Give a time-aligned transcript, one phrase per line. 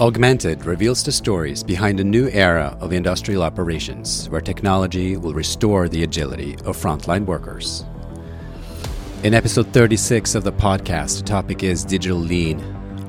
[0.00, 5.90] Augmented reveals the stories behind a new era of industrial operations where technology will restore
[5.90, 7.84] the agility of frontline workers.
[9.24, 12.62] In episode 36 of the podcast, the topic is digital lean.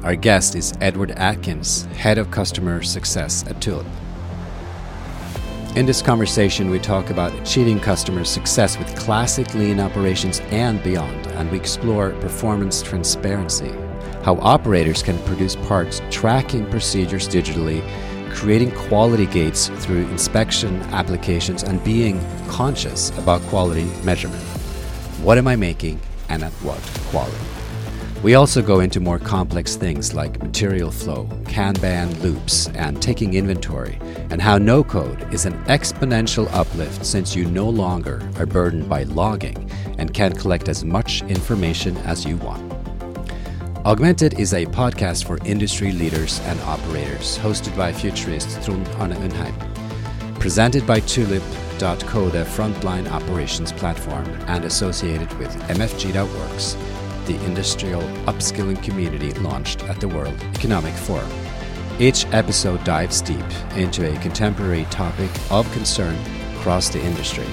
[0.04, 3.87] Our guest is Edward Atkins, head of customer success at Tulip.
[5.78, 11.28] In this conversation, we talk about achieving customer success with classic lean operations and beyond,
[11.28, 13.73] and we explore performance transparency,
[14.24, 17.82] how operators can produce parts tracking procedures digitally,
[18.34, 24.44] creating quality gates through inspection applications, and being conscious about quality measurement.
[25.23, 25.99] What am I making
[26.30, 26.80] and at what
[27.12, 27.38] quality?
[28.23, 33.98] We also go into more complex things like material flow, Kanban loops, and taking inventory,
[34.30, 39.04] and how no code is an exponential uplift since you no longer are burdened by
[39.04, 42.71] logging and can collect as much information as you want.
[43.84, 50.40] Augmented is a podcast for industry leaders and operators, hosted by futurist Trond Arne Undheim,
[50.40, 56.77] presented by Tulip.co, the frontline operations platform, and associated with MFG.works
[57.26, 61.32] the industrial upskilling community launched at the World Economic Forum.
[61.99, 63.45] Each episode dives deep
[63.76, 66.16] into a contemporary topic of concern
[66.57, 67.47] across the industry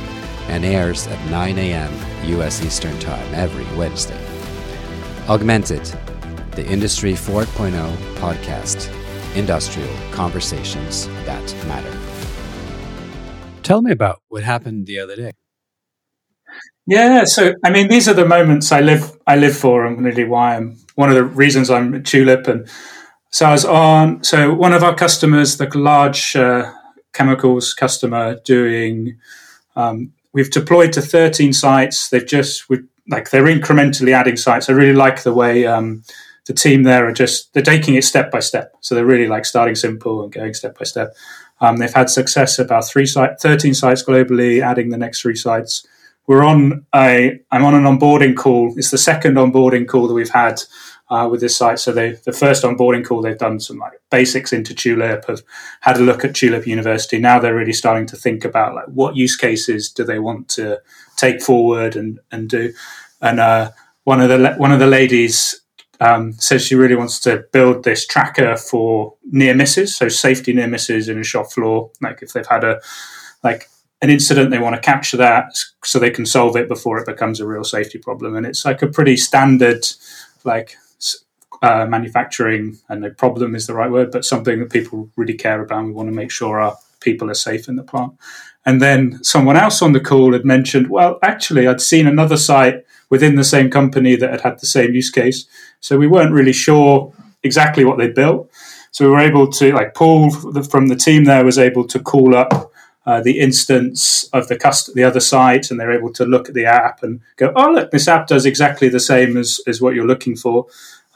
[0.49, 1.93] and airs at 9 a.m.
[2.31, 2.63] U.S.
[2.63, 4.19] Eastern Time every Wednesday.
[5.29, 5.87] Augmented,
[6.59, 7.71] the Industry 4.0
[8.17, 8.93] podcast,
[9.37, 11.97] industrial conversations that matter.
[13.63, 15.35] Tell me about what happened the other day.
[16.85, 20.25] Yeah, so I mean, these are the moments I live I live for, and really
[20.25, 22.49] why I'm one of the reasons I'm at Tulip.
[22.49, 22.69] And
[23.31, 24.25] so I was on.
[24.25, 26.73] So one of our customers, the large uh,
[27.13, 29.17] chemicals customer, doing.
[29.77, 32.09] Um, we've deployed to 13 sites.
[32.09, 34.69] They've just we like they're incrementally adding sites.
[34.69, 36.03] I really like the way um,
[36.49, 38.75] the team there are just they're taking it step by step.
[38.81, 41.15] So they're really like starting simple and going step by step.
[41.61, 45.87] Um, they've had success about three site, 13 sites globally, adding the next three sites
[46.29, 48.75] we're on a I'm on an onboarding call.
[48.77, 50.61] It's the second onboarding call that we've had
[51.09, 51.81] uh, with this site.
[51.81, 55.43] So they the first onboarding call they've done some like basics into Tulip, have
[55.81, 57.19] had a look at Tulip University.
[57.19, 60.81] Now they're really starting to think about like what use cases do they want to
[61.17, 62.75] take forward and and do.
[63.23, 63.71] And uh,
[64.05, 65.59] one of the one of the ladies
[66.01, 70.69] um, says she really wants to build this tracker for near misses, so safety near
[70.69, 71.91] misses in a shop floor.
[72.01, 72.81] Like if they've had a
[73.43, 73.69] like
[74.01, 77.41] an incident, they want to capture that so they can solve it before it becomes
[77.41, 78.37] a real safety problem.
[78.37, 79.85] And it's like a pretty standard,
[80.45, 80.77] like
[81.63, 85.61] uh, manufacturing, and no problem is the right word, but something that people really care
[85.61, 85.85] about.
[85.85, 88.13] We want to make sure our people are safe in the plant.
[88.65, 92.85] And then someone else on the call had mentioned, well, actually, I'd seen another site
[93.11, 95.47] within the same company that had had the same use case.
[95.81, 98.51] So we weren't really sure exactly what they built.
[98.91, 102.35] So we were able to, like, Paul from the team there was able to call
[102.35, 102.73] up
[103.07, 106.55] uh, the instance of the cust- the other site, and they're able to look at
[106.55, 109.95] the app and go, "Oh, look, this app does exactly the same as as what
[109.95, 110.67] you're looking for."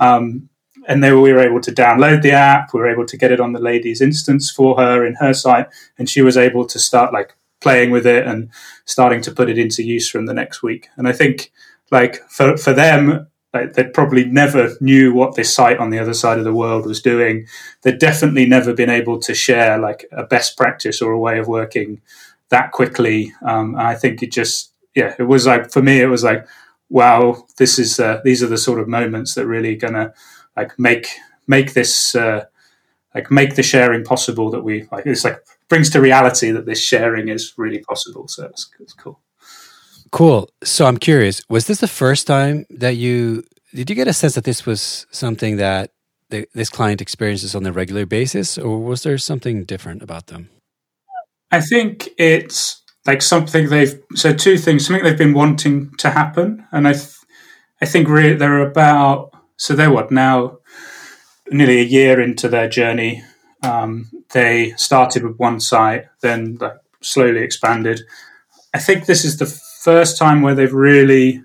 [0.01, 0.49] Um,
[0.89, 2.73] and then we were able to download the app.
[2.73, 5.69] We were able to get it on the lady's instance for her in her site,
[5.99, 8.49] and she was able to start like playing with it and
[8.87, 10.89] starting to put it into use from the next week.
[10.97, 11.53] And I think
[11.93, 16.15] like for for them, like they probably never knew what this site on the other
[16.15, 17.47] side of the world was doing.
[17.83, 21.47] They'd definitely never been able to share like a best practice or a way of
[21.47, 22.01] working
[22.49, 23.33] that quickly.
[23.47, 26.47] Um, I think it just, yeah, it was like for me, it was like,
[26.89, 30.15] wow, this is uh, these are the sort of moments that really gonna
[30.57, 31.07] like make
[31.47, 32.47] make this uh,
[33.15, 35.05] like make the sharing possible that we like.
[35.07, 38.29] It's like brings to reality that this sharing is really possible.
[38.29, 39.21] So it's, it's cool.
[40.13, 40.51] Cool.
[40.63, 44.35] So I'm curious, was this the first time that you did you get a sense
[44.35, 45.91] that this was something that
[46.29, 50.51] the, this client experiences on a regular basis, or was there something different about them?
[51.51, 56.67] I think it's like something they've so two things, something they've been wanting to happen,
[56.73, 57.17] and I, th-
[57.81, 60.59] I think really they're about so they're what now,
[61.51, 63.23] nearly a year into their journey.
[63.63, 68.03] Um, they started with one site, then like slowly expanded.
[68.75, 69.47] I think this is the
[69.83, 71.43] first time where they've really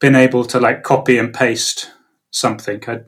[0.00, 1.92] been able to like copy and paste
[2.30, 2.98] something uh,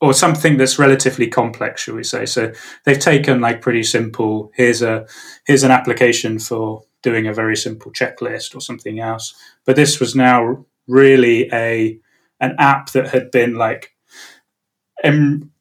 [0.00, 2.24] or something that's relatively complex shall we say.
[2.24, 2.52] So
[2.84, 5.06] they've taken like pretty simple here's a
[5.46, 9.34] here's an application for doing a very simple checklist or something else.
[9.66, 11.98] But this was now really a
[12.40, 13.95] an app that had been like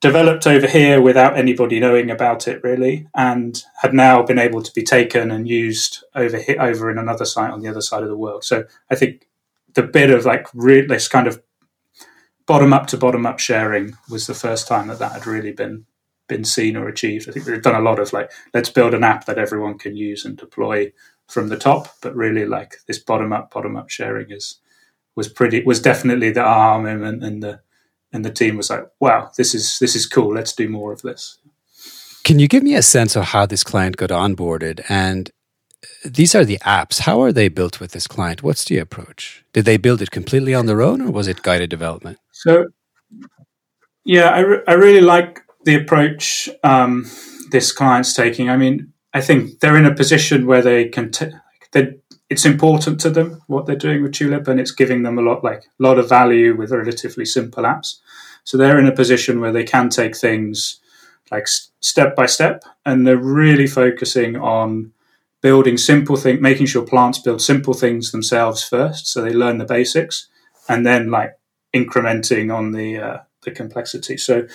[0.02, 4.72] developed over here without anybody knowing about it really, and had now been able to
[4.74, 8.10] be taken and used over here, over in another site on the other side of
[8.10, 8.44] the world.
[8.44, 9.28] So I think
[9.74, 11.42] the bit of like re- this kind of
[12.46, 15.86] bottom up to bottom up sharing was the first time that that had really been
[16.28, 17.30] been seen or achieved.
[17.30, 19.96] I think they've done a lot of like, let's build an app that everyone can
[19.96, 20.92] use and deploy
[21.28, 24.60] from the top, but really like this bottom up, bottom up sharing is
[25.16, 27.62] was pretty was definitely the aha moment, and the
[28.16, 30.34] and the team was like, wow, this is this is cool.
[30.34, 31.38] Let's do more of this.
[32.24, 34.84] Can you give me a sense of how this client got onboarded?
[34.90, 35.30] And
[36.04, 37.02] these are the apps.
[37.02, 38.42] How are they built with this client?
[38.42, 39.44] What's the approach?
[39.54, 42.18] Did they build it completely on their own, or was it guided development?
[42.32, 42.68] So,
[44.04, 47.06] yeah, I, re- I really like the approach um,
[47.52, 48.50] this client's taking.
[48.50, 51.12] I mean, I think they're in a position where they can.
[51.12, 51.32] T-
[51.74, 51.96] they,
[52.30, 55.44] it's important to them what they're doing with Tulip, and it's giving them a lot,
[55.44, 58.00] like a lot of value with relatively simple apps.
[58.46, 60.80] So they're in a position where they can take things
[61.32, 61.48] like
[61.82, 64.94] step by step, and they're really focusing on
[65.42, 69.66] building simple things, making sure plants build simple things themselves first, so they learn the
[69.66, 70.28] basics,
[70.70, 71.34] and then like
[71.74, 74.18] incrementing on the uh, the complexity.
[74.18, 74.48] So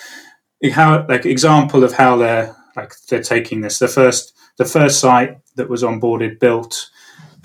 [0.73, 3.79] how like example of how they're like they're taking this.
[3.79, 6.89] The first the first site that was onboarded built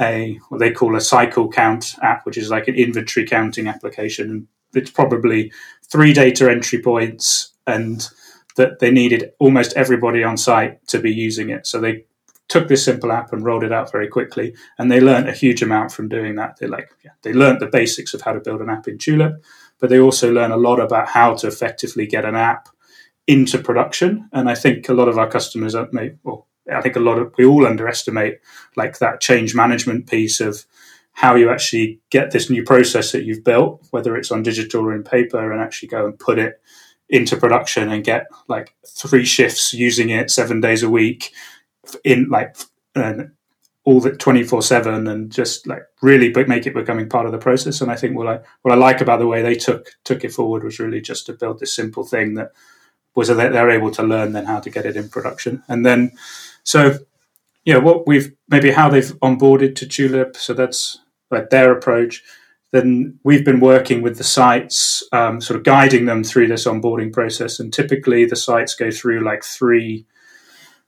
[0.01, 4.31] a what they call a cycle count app, which is like an inventory counting application.
[4.31, 5.53] and It's probably
[5.91, 8.09] three data entry points, and
[8.57, 11.67] that they needed almost everybody on site to be using it.
[11.67, 12.05] So they
[12.49, 15.63] took this simple app and rolled it out very quickly, and they learned a huge
[15.63, 16.57] amount from doing that.
[16.59, 19.45] They like yeah, they learned the basics of how to build an app in Tulip,
[19.81, 22.69] but they also learn a lot about how to effectively get an app
[23.27, 24.29] into production.
[24.33, 27.33] And I think a lot of our customers, may, well, I think a lot of
[27.37, 28.41] we all underestimate
[28.77, 30.65] like that change management piece of
[31.17, 34.95] how you actually get this new process that you've built, whether it's on digital or
[34.95, 36.61] in paper, and actually go and put it
[37.09, 41.33] into production and get like three shifts using it seven days a week
[42.05, 42.57] in like
[43.85, 47.81] all the 24 7 and just like really make it becoming part of the process
[47.81, 50.33] and i think what i what i like about the way they took took it
[50.33, 52.51] forward was really just to build this simple thing that
[53.15, 56.11] was that they're able to learn then how to get it in production and then
[56.67, 56.99] so,
[57.65, 60.37] yeah, what we've maybe how they've onboarded to Tulip.
[60.37, 60.99] So that's
[61.31, 62.23] like their approach.
[62.73, 67.13] Then we've been working with the sites, um, sort of guiding them through this onboarding
[67.13, 67.61] process.
[67.61, 70.07] And typically, the sites go through like three,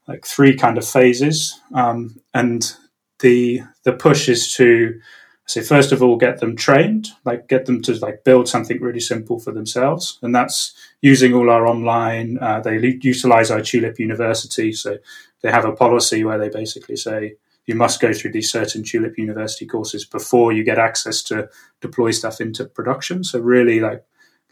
[0.07, 1.59] like three kind of phases.
[1.75, 2.75] Um, and
[3.21, 5.01] the the push is to
[5.49, 9.01] say first of all get them trained like get them to like build something really
[9.01, 14.73] simple for themselves and that's using all our online uh, they utilize our tulip university
[14.73, 14.99] so
[15.43, 17.35] they have a policy where they basically say
[17.69, 21.49] you must go through these certain Tulip University courses before you get access to
[21.81, 23.23] deploy stuff into production.
[23.23, 24.03] So really, like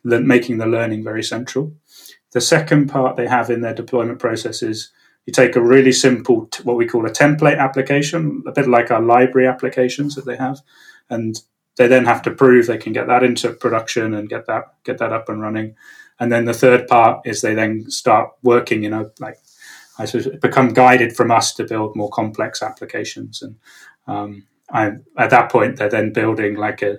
[0.04, 1.72] le- making the learning very central.
[2.32, 4.92] The second part they have in their deployment process is
[5.24, 8.90] you take a really simple, t- what we call a template application, a bit like
[8.90, 10.60] our library applications that they have,
[11.08, 11.40] and
[11.78, 14.98] they then have to prove they can get that into production and get that get
[14.98, 15.74] that up and running.
[16.18, 19.38] And then the third part is they then start working, you know, like
[19.98, 23.42] I suppose, become guided from us to build more complex applications.
[23.42, 23.56] And
[24.06, 26.98] um, I, at that point, they're then building like a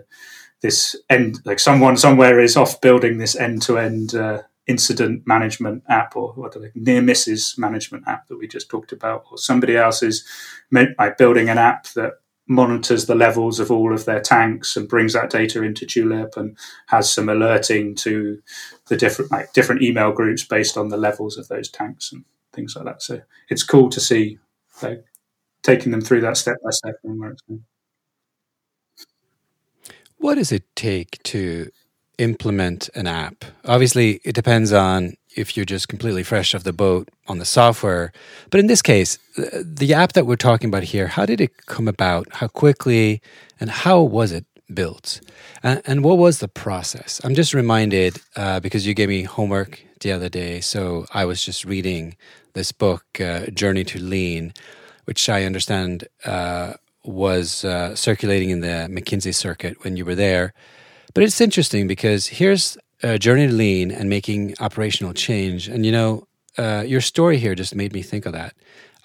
[0.62, 4.16] this end, like someone somewhere is off building this end to end
[4.68, 8.92] incident management app or what are they, near misses management app that we just talked
[8.92, 10.26] about, or somebody else is
[10.72, 12.14] like building an app that
[12.50, 16.58] monitors the levels of all of their tanks and brings that data into Tulip and
[16.88, 18.42] has some alerting to
[18.88, 22.24] the different like different email groups based on the levels of those tanks and
[22.58, 23.02] things like that.
[23.02, 24.40] So it's cool to see
[24.82, 25.06] like
[25.64, 27.64] taking them through that step by step and where it's going.
[30.18, 31.70] What does it take to
[32.18, 33.46] implement an app?
[33.64, 38.12] Obviously, it depends on if you're just completely fresh off the boat on the software.
[38.50, 41.88] But in this case, the app that we're talking about here, how did it come
[41.88, 42.28] about?
[42.32, 43.22] How quickly
[43.60, 45.22] and how was it built?
[45.62, 47.22] And, and what was the process?
[47.24, 50.60] I'm just reminded uh, because you gave me homework the other day.
[50.62, 52.16] So I was just reading
[52.58, 54.54] this book, uh, Journey to Lean,
[55.06, 56.74] which I understand uh,
[57.06, 60.54] was uh, circulating in the McKinsey circuit when you were there.
[61.14, 65.68] But it's interesting because here's a Journey to Lean and making operational change.
[65.68, 68.54] And you know, uh, your story here just made me think of that.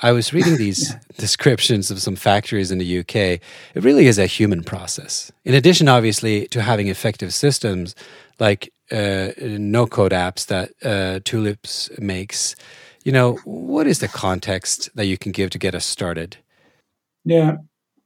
[0.00, 3.14] I was reading these descriptions of some factories in the UK.
[3.14, 5.30] It really is a human process.
[5.44, 7.94] In addition, obviously, to having effective systems
[8.40, 12.56] like uh, no code apps that uh, Tulips makes,
[13.04, 16.36] you know, what is the context that you can give to get us started?
[17.24, 17.56] Yeah.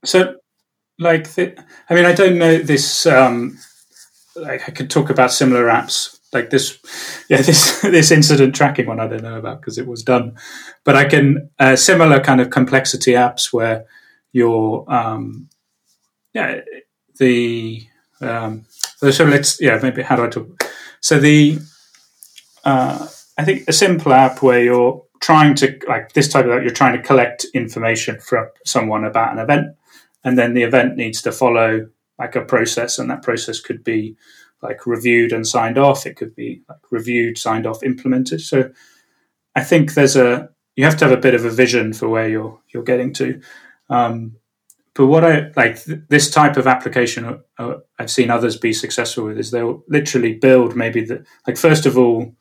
[0.04, 0.36] So,
[0.98, 1.58] like, the,
[1.90, 3.06] I mean, I don't know this.
[3.06, 3.58] Um,
[4.34, 6.78] like, I could talk about similar apps like this
[7.28, 10.36] yeah this this incident tracking one i don't know about because it was done
[10.84, 13.84] but i can uh, similar kind of complexity apps where
[14.32, 15.48] your um
[16.34, 16.60] yeah
[17.18, 17.86] the
[18.20, 18.66] um
[18.98, 20.64] so let's yeah maybe how do i talk
[21.00, 21.58] so the
[22.64, 23.06] uh
[23.38, 26.70] I think a simple app where you're trying to like this type of app, you're
[26.70, 29.76] trying to collect information from someone about an event,
[30.24, 31.88] and then the event needs to follow
[32.18, 34.16] like a process, and that process could be
[34.62, 36.06] like reviewed and signed off.
[36.06, 38.40] It could be like reviewed, signed off, implemented.
[38.40, 38.70] So
[39.54, 42.28] I think there's a you have to have a bit of a vision for where
[42.28, 43.40] you're you're getting to.
[43.88, 44.36] Um,
[44.94, 48.72] but what I like th- this type of application uh, uh, I've seen others be
[48.72, 52.34] successful with is they'll literally build maybe the like first of all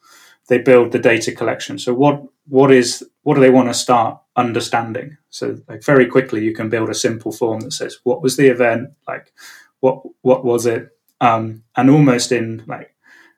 [0.47, 1.79] they build the data collection.
[1.79, 5.17] So what what is what do they want to start understanding?
[5.29, 8.47] So like very quickly you can build a simple form that says what was the
[8.47, 9.33] event like
[9.79, 10.89] what what was it
[11.21, 12.93] um, and almost in like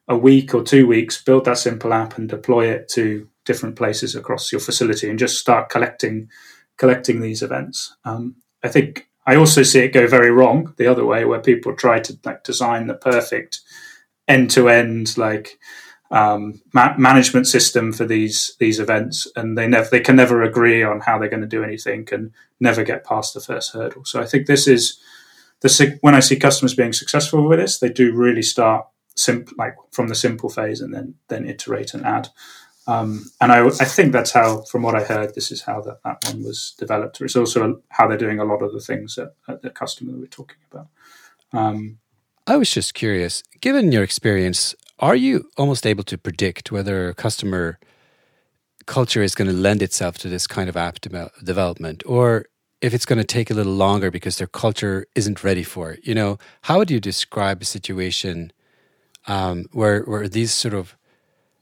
[0.08, 4.16] a week or two weeks build that simple app and deploy it to different places
[4.16, 6.30] across your facility and just start collecting
[6.78, 7.96] collecting these events.
[8.06, 11.76] Um, I think I also see it go very wrong the other way, where people
[11.76, 13.62] try to like design the perfect
[14.28, 15.58] end to end like
[16.12, 20.84] um, ma- management system for these these events, and they never they can never agree
[20.84, 24.06] on how they're going to do anything, and never get past the first hurdle.
[24.06, 25.00] So I think this is
[25.62, 29.76] the when I see customers being successful with this, they do really start simple like
[29.92, 32.30] from the simple phase and then then iterate and add.
[32.88, 36.02] Um, and I, I, think that's how, from what I heard, this is how that,
[36.06, 37.20] that one was developed.
[37.20, 40.20] It's also how they're doing a lot of the things at, at the customer that
[40.20, 40.88] we're talking about.
[41.52, 41.98] Um,
[42.48, 47.14] I was just curious, given your experience, are you almost able to predict whether a
[47.14, 47.80] customer
[48.86, 52.46] culture is going to lend itself to this kind of app de- development or
[52.82, 56.00] if it's going to take a little longer because their culture isn't ready for it?
[56.04, 58.52] You know, how would you describe a situation
[59.28, 60.96] um, where, where these sort of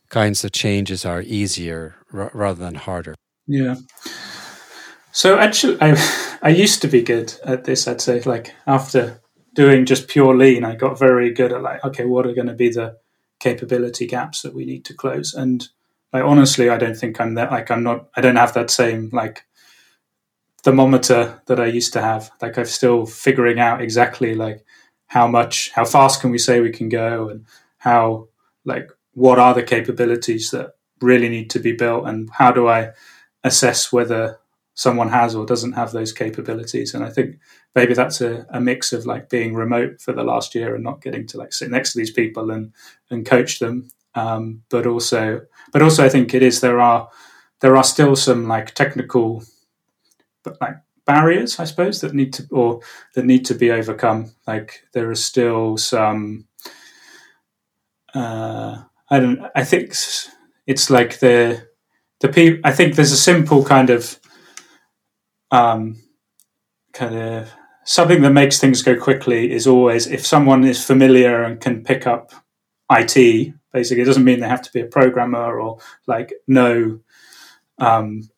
[0.09, 3.15] kinds of changes are easier r- rather than harder.
[3.47, 3.75] Yeah.
[5.11, 5.95] So actually, I
[6.41, 7.87] I used to be good at this.
[7.87, 9.21] I'd say like after
[9.53, 12.53] doing just pure lean, I got very good at like okay, what are going to
[12.53, 12.97] be the
[13.49, 15.33] capability gaps that we need to close?
[15.33, 15.67] And
[16.11, 18.07] like honestly, I don't think I'm that like I'm not.
[18.15, 19.45] I don't have that same like
[20.63, 22.31] thermometer that I used to have.
[22.41, 24.65] Like I'm still figuring out exactly like
[25.07, 27.45] how much, how fast can we say we can go, and
[27.77, 28.29] how
[28.65, 30.71] like what are the capabilities that
[31.01, 32.91] really need to be built and how do I
[33.43, 34.39] assess whether
[34.75, 36.93] someone has or doesn't have those capabilities.
[36.93, 37.39] And I think
[37.73, 41.01] maybe that's a, a, mix of like being remote for the last year and not
[41.01, 42.73] getting to like sit next to these people and
[43.09, 43.89] and coach them.
[44.13, 45.41] Um, but also,
[45.71, 47.09] but also, I think it is there are
[47.61, 49.43] there are still some like technical,
[50.43, 52.81] but like barriers, I suppose, that need to or
[53.15, 54.31] that need to be overcome.
[54.45, 56.47] Like there are still some.
[58.13, 59.39] Uh, I don't.
[59.55, 59.95] I think
[60.67, 61.67] it's like the
[62.19, 62.61] the people.
[62.63, 64.19] I think there's a simple kind of
[65.51, 66.01] um,
[66.93, 67.51] kind of
[67.83, 72.07] something that makes things go quickly is always if someone is familiar and can pick
[72.07, 72.31] up
[72.91, 73.53] IT.
[73.71, 76.99] Basically, it doesn't mean they have to be a programmer or like no.
[77.77, 78.29] Um,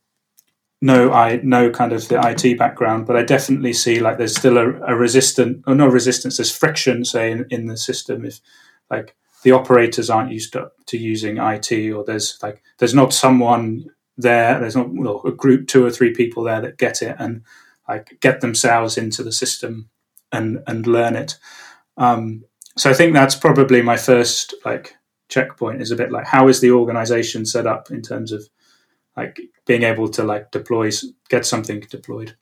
[0.79, 4.57] no, I no kind of the IT background, but I definitely see like there's still
[4.57, 6.37] a, a resistant or no resistance.
[6.37, 8.25] There's friction, say, in, in the system.
[8.25, 8.41] If
[8.91, 13.89] like the operators aren't used to, to using IT, or there's like there's not someone
[14.17, 14.59] there.
[14.59, 17.43] There's not well, a group, two or three people there that get it and
[17.87, 19.89] like get themselves into the system
[20.31, 21.37] and and learn it.
[21.97, 22.43] Um,
[22.75, 24.95] so I think that's probably my first like
[25.29, 28.47] checkpoint is a bit like how is the organization set up in terms of
[29.15, 30.89] like being able to like deploy
[31.29, 32.35] get something deployed.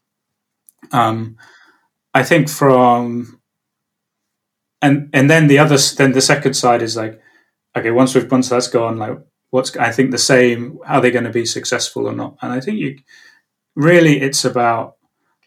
[0.92, 1.38] Um,
[2.14, 3.40] I think from
[4.82, 7.22] and and then the other then the second side is like
[7.76, 9.18] okay once we've once that's gone like
[9.56, 12.38] what's i think the same are they going to be successful or not.
[12.42, 13.00] And i think you
[13.76, 14.98] really it's about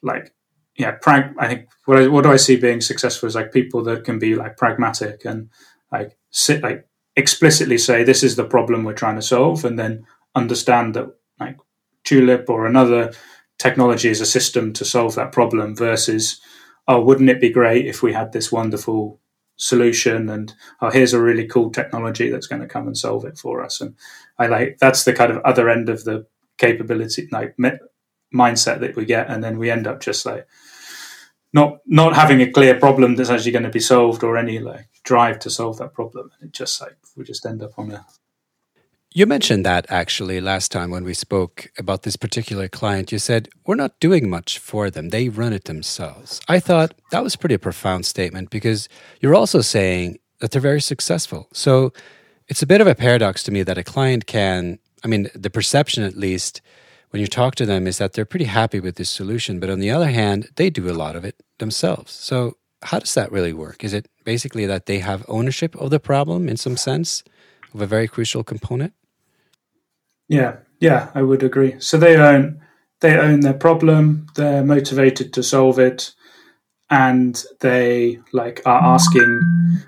[0.03, 0.35] like
[0.77, 3.83] yeah prag i think what, I, what do i see being successful is like people
[3.85, 5.51] that can be like pragmatic and
[5.93, 10.07] like sit like explicitly say this is the problem we're trying to solve and then
[10.35, 11.59] understand that like
[12.05, 13.13] tulip or another
[13.59, 16.41] technology is a system to solve that problem versus
[16.87, 19.21] oh wouldn't it be great if we had this wonderful
[19.59, 23.37] solution and oh here's a really cool technology that's going to come and solve it
[23.37, 23.81] for us.
[23.81, 23.95] And
[24.39, 27.79] i like that's the kind of other end of the capability like me-
[28.35, 30.47] mindset that we get and then we end up just like
[31.53, 34.89] not not having a clear problem that's actually going to be solved or any like
[35.05, 36.31] drive to solve that problem.
[36.41, 38.05] And it just like we just end up on a
[39.19, 43.11] you mentioned that actually last time when we spoke about this particular client.
[43.11, 46.41] You said, We're not doing much for them, they run it themselves.
[46.47, 50.81] I thought that was pretty a profound statement because you're also saying that they're very
[50.81, 51.49] successful.
[51.53, 51.93] So
[52.47, 55.51] it's a bit of a paradox to me that a client can, I mean, the
[55.51, 56.61] perception at least
[57.11, 59.59] when you talk to them is that they're pretty happy with this solution.
[59.59, 62.13] But on the other hand, they do a lot of it themselves.
[62.13, 63.83] So how does that really work?
[63.83, 67.25] Is it basically that they have ownership of the problem in some sense
[67.75, 68.93] of a very crucial component?
[70.29, 71.77] Yeah, yeah, I would agree.
[71.81, 72.61] So they own
[73.01, 74.27] they own their problem.
[74.35, 76.13] They're motivated to solve it,
[76.91, 79.41] and they like are asking,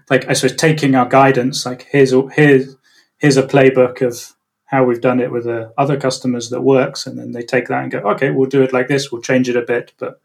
[0.08, 1.66] like I suppose, taking our guidance.
[1.66, 2.76] Like here's here's
[3.18, 7.18] here's a playbook of how we've done it with the other customers that works, and
[7.18, 9.12] then they take that and go, okay, we'll do it like this.
[9.12, 10.20] We'll change it a bit, but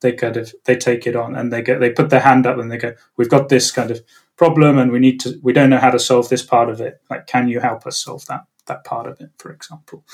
[0.00, 2.58] they kind of they take it on and they get they put their hand up
[2.58, 4.00] and they go, we've got this kind of
[4.36, 7.00] problem and we need to we don't know how to solve this part of it.
[7.10, 10.04] Like, can you help us solve that that part of it, for example?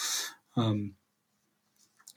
[0.56, 0.94] Um,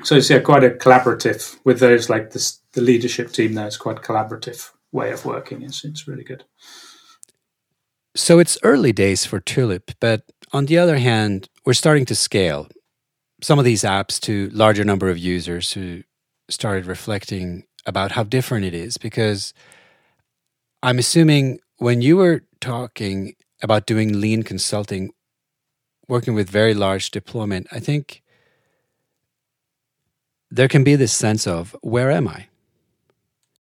[0.04, 3.68] so it's yeah, quite a collaborative with those like the leadership team there.
[3.68, 5.62] It's quite a collaborative way of working.
[5.62, 6.44] It's it's really good.
[8.16, 12.68] So it's early days for Tulip, but on the other hand, we're starting to scale
[13.42, 16.04] some of these apps to larger number of users who
[16.50, 19.54] started reflecting about how different it is because
[20.84, 25.12] I'm assuming when you were talking about doing lean consulting,
[26.12, 28.22] working with very large deployment, I think
[30.52, 32.48] there can be this sense of where am I?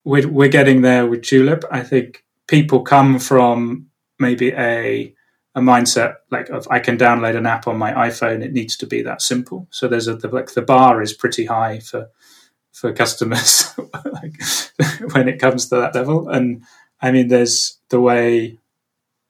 [0.06, 1.66] We're, we're getting there with Tulip.
[1.70, 3.88] I think people come from
[4.18, 5.14] maybe a
[5.56, 8.44] a mindset like of I can download an app on my iPhone.
[8.44, 9.68] It needs to be that simple.
[9.72, 12.10] So there's a the, like the bar is pretty high for
[12.72, 13.74] for customers
[14.06, 14.36] like,
[15.14, 16.30] when it comes to that level.
[16.30, 16.64] And
[17.02, 18.60] I mean, there's the way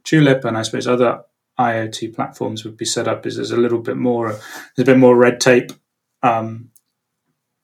[0.03, 1.21] Tulip and I suppose other
[1.59, 4.97] IoT platforms would be set up is there's a little bit more there's a bit
[4.97, 5.71] more red tape
[6.23, 6.69] um,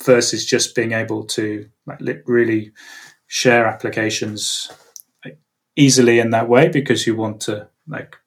[0.03, 2.71] versus just being able to like really
[3.27, 4.71] share applications
[5.75, 8.17] easily in that way because you want to like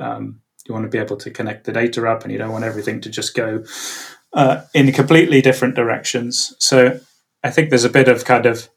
[0.00, 2.64] um, you want to be able to connect the data up and you don't want
[2.64, 3.64] everything to just go
[4.32, 6.54] uh, in completely different directions.
[6.58, 7.00] So
[7.42, 8.68] I think there's a bit of kind of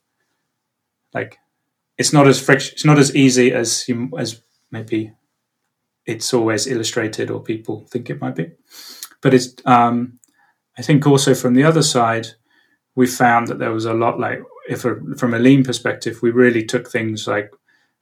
[1.14, 1.38] like
[1.96, 4.40] it's not as friction, it's not as easy as you, as
[4.70, 5.12] maybe
[6.08, 8.50] it's always illustrated or people think it might be.
[9.20, 10.18] But it's um,
[10.78, 12.28] I think also from the other side,
[12.96, 16.30] we found that there was a lot like if a, from a lean perspective, we
[16.30, 17.52] really took things like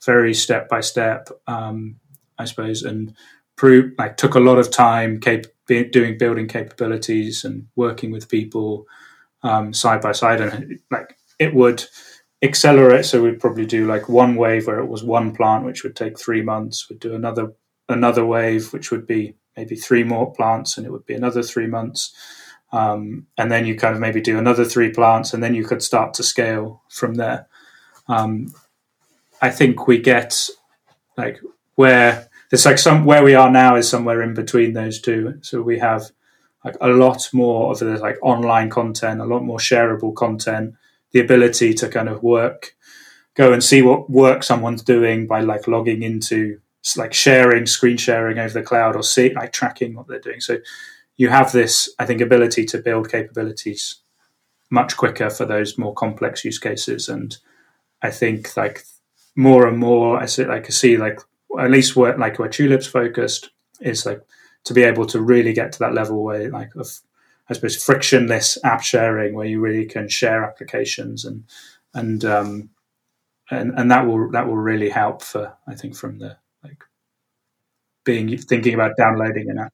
[0.04, 1.96] very step by step, um,
[2.38, 3.12] I suppose, and
[3.56, 8.86] prove like took a lot of time cap- doing building capabilities and working with people
[9.42, 11.84] um, side by side, and like it would
[12.40, 13.04] accelerate.
[13.04, 16.16] So we'd probably do like one wave where it was one plant, which would take
[16.16, 16.88] three months.
[16.88, 17.52] We'd do another
[17.88, 21.66] another wave, which would be maybe three more plants, and it would be another three
[21.66, 22.14] months.
[22.72, 25.82] Um, and then you kind of maybe do another three plants, and then you could
[25.82, 27.46] start to scale from there.
[28.08, 28.52] Um,
[29.40, 30.48] I think we get
[31.16, 31.40] like
[31.74, 35.38] where it's like some where we are now is somewhere in between those two.
[35.42, 36.10] So we have
[36.64, 40.74] like a lot more of the like online content, a lot more shareable content,
[41.12, 42.74] the ability to kind of work,
[43.34, 46.60] go and see what work someone's doing by like logging into
[46.94, 50.40] like sharing, screen sharing over the cloud or see like tracking what they're doing.
[50.40, 50.58] So
[51.16, 53.96] you have this, I think, ability to build capabilities
[54.70, 57.08] much quicker for those more complex use cases.
[57.08, 57.36] And
[58.02, 58.84] I think like
[59.34, 61.20] more and more, I see like I see like
[61.58, 64.22] at least where like where Tulip's focused is like
[64.64, 67.00] to be able to really get to that level where like of
[67.48, 71.44] I suppose frictionless app sharing where you really can share applications and
[71.94, 72.70] and um,
[73.50, 76.36] and and that will that will really help for I think from the
[78.06, 79.72] being thinking about downloading an app.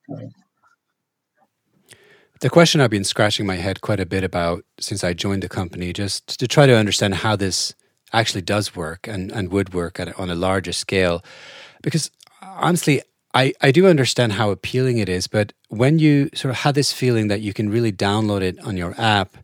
[2.40, 5.48] The question I've been scratching my head quite a bit about since I joined the
[5.48, 7.72] company, just to try to understand how this
[8.12, 11.22] actually does work and, and would work at, on a larger scale.
[11.82, 12.10] Because
[12.42, 13.00] honestly,
[13.32, 16.92] I, I do understand how appealing it is, but when you sort of have this
[16.92, 19.36] feeling that you can really download it on your app,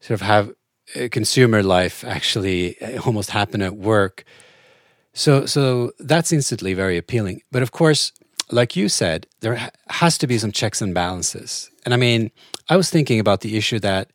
[0.00, 0.52] sort of have
[0.94, 4.24] a consumer life actually uh, almost happen at work.
[5.16, 7.40] So so that's instantly very appealing.
[7.50, 8.12] But of course,
[8.50, 11.70] like you said, there has to be some checks and balances.
[11.84, 12.30] And I mean,
[12.68, 14.10] I was thinking about the issue that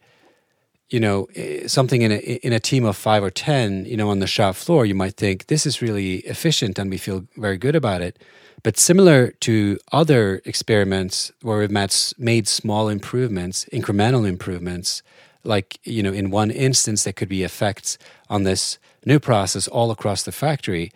[0.90, 4.12] you know eh, something in a in a team of five or ten, you know,
[4.12, 7.58] on the shop floor, you might think this is really efficient and we feel very
[7.58, 8.22] good about it.
[8.62, 11.72] But similar to other experiments where we've
[12.20, 15.02] made small improvements, incremental improvements,
[15.44, 17.98] like you know, in one instance, there could be effects
[18.30, 20.92] on this new process all across the factory.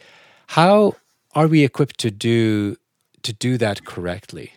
[0.48, 0.96] How
[1.34, 2.78] are we equipped to do
[3.24, 4.54] to do that correctly?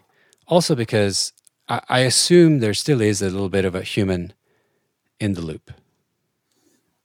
[0.47, 1.33] Also, because
[1.69, 4.33] I, I assume there still is a little bit of a human
[5.21, 5.73] in the loop.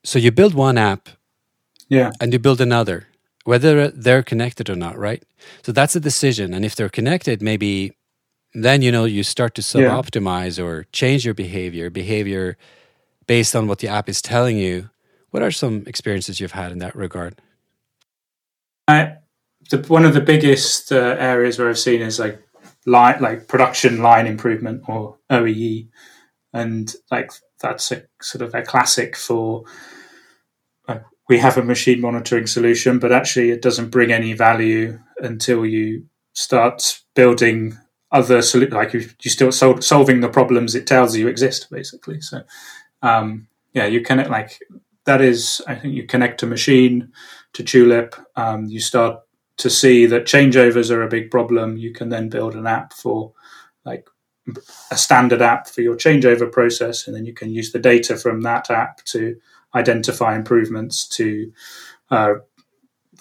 [0.03, 1.09] So you build one app,
[1.87, 3.07] yeah, and you build another,
[3.45, 5.23] whether they're connected or not, right?
[5.63, 6.53] So that's a decision.
[6.53, 7.93] And if they're connected, maybe
[8.53, 10.65] then you know you start to sub optimize yeah.
[10.65, 12.57] or change your behavior, behavior
[13.25, 14.89] based on what the app is telling you.
[15.33, 17.41] What are some experiences you've had in that regard?
[18.87, 19.15] I,
[19.71, 22.39] the, one of the biggest uh, areas where I've seen is like
[22.85, 25.87] line like production line improvement or OEE,
[26.53, 29.63] and like that's a sort of a classic for.
[31.27, 36.05] We have a machine monitoring solution, but actually it doesn't bring any value until you
[36.33, 37.75] start building
[38.11, 42.21] other like you, still sol- solving the problems it tells you exist basically.
[42.21, 42.43] So
[43.01, 44.59] um, yeah, you connect like
[45.05, 47.11] that is I think you connect a machine
[47.53, 48.15] to Tulip.
[48.35, 49.19] Um, you start
[49.57, 51.77] to see that changeovers are a big problem.
[51.77, 53.33] You can then build an app for
[53.85, 54.07] like
[54.91, 58.41] a standard app for your changeover process, and then you can use the data from
[58.41, 59.35] that app to
[59.75, 61.51] identify improvements to
[62.11, 62.33] uh,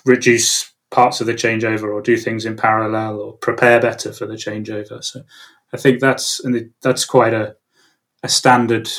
[0.05, 4.35] reduce parts of the changeover or do things in parallel or prepare better for the
[4.35, 5.03] changeover.
[5.03, 5.23] So
[5.73, 7.57] I think that's and that's quite a,
[8.23, 8.91] a standard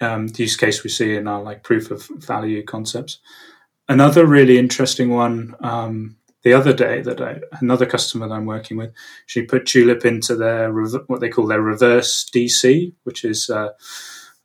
[0.00, 3.18] um, use case we see in our like proof of value concepts.
[3.88, 8.76] Another really interesting one um, the other day that I, another customer that I'm working
[8.76, 8.92] with,
[9.26, 13.70] she put Tulip into their what they call their reverse DC, which is uh,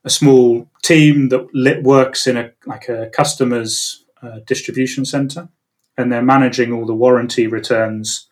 [0.03, 5.49] a small team that works in a like a customer's uh, distribution center,
[5.95, 8.27] and they're managing all the warranty returns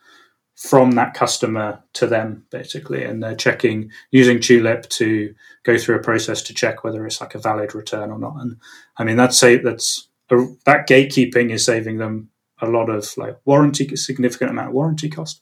[0.59, 3.05] from that customer to them basically.
[3.05, 7.33] And they're checking using tulip to go through a process to check whether it's like
[7.33, 8.35] a valid return or not.
[8.41, 8.57] And
[8.97, 12.29] i mean that's say that's a, that gatekeeping is saving them
[12.61, 15.41] a lot of like warranty significant amount of warranty cost.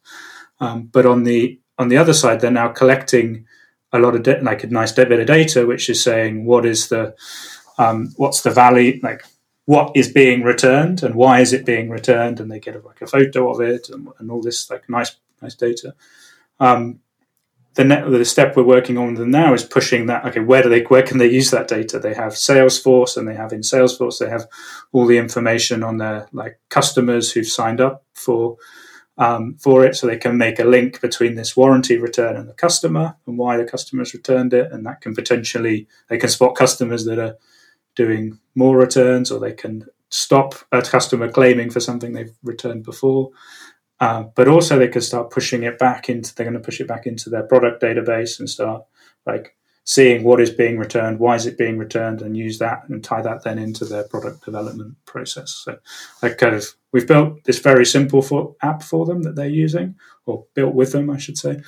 [0.60, 3.47] Um, but on the on the other side they're now collecting
[3.93, 6.89] a lot of de- like a nice bit of data which is saying what is
[6.89, 7.15] the
[7.80, 9.23] um, what's the value like
[9.67, 13.01] what is being returned and why is it being returned, and they get a, like
[13.01, 15.93] a photo of it and, and all this like nice nice data.
[16.60, 17.01] Um,
[17.75, 20.25] the, net, the step we're working on them now is pushing that.
[20.25, 21.99] Okay, where do they where can they use that data?
[21.99, 24.47] They have Salesforce, and they have in Salesforce they have
[24.93, 28.56] all the information on their like customers who've signed up for
[29.17, 32.53] um, for it, so they can make a link between this warranty return and the
[32.53, 37.03] customer and why the customer's returned it, and that can potentially they can spot customers
[37.03, 37.36] that are
[37.97, 43.31] doing more returns, or they can stop a customer claiming for something they've returned before.
[43.99, 46.33] Uh, but also, they can start pushing it back into.
[46.33, 48.83] They're going to push it back into their product database and start
[49.25, 53.03] like seeing what is being returned, why is it being returned, and use that and
[53.03, 55.51] tie that then into their product development process.
[55.65, 55.79] So,
[56.21, 59.95] like, kind of, we've built this very simple for, app for them that they're using,
[60.25, 61.62] or built with them, I should say.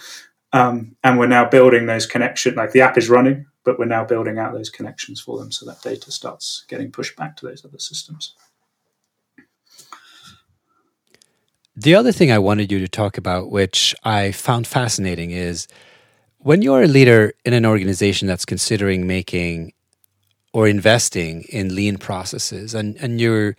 [0.51, 2.55] Um, and we're now building those connection.
[2.55, 5.63] Like the app is running, but we're now building out those connections for them so
[5.63, 8.33] that data starts getting pushed back to those other systems.
[11.75, 15.67] The other thing I wanted you to talk about, which I found fascinating, is
[16.39, 19.73] when you're a leader in an organization that's considering making
[20.51, 23.55] or investing in lean processes and, and you're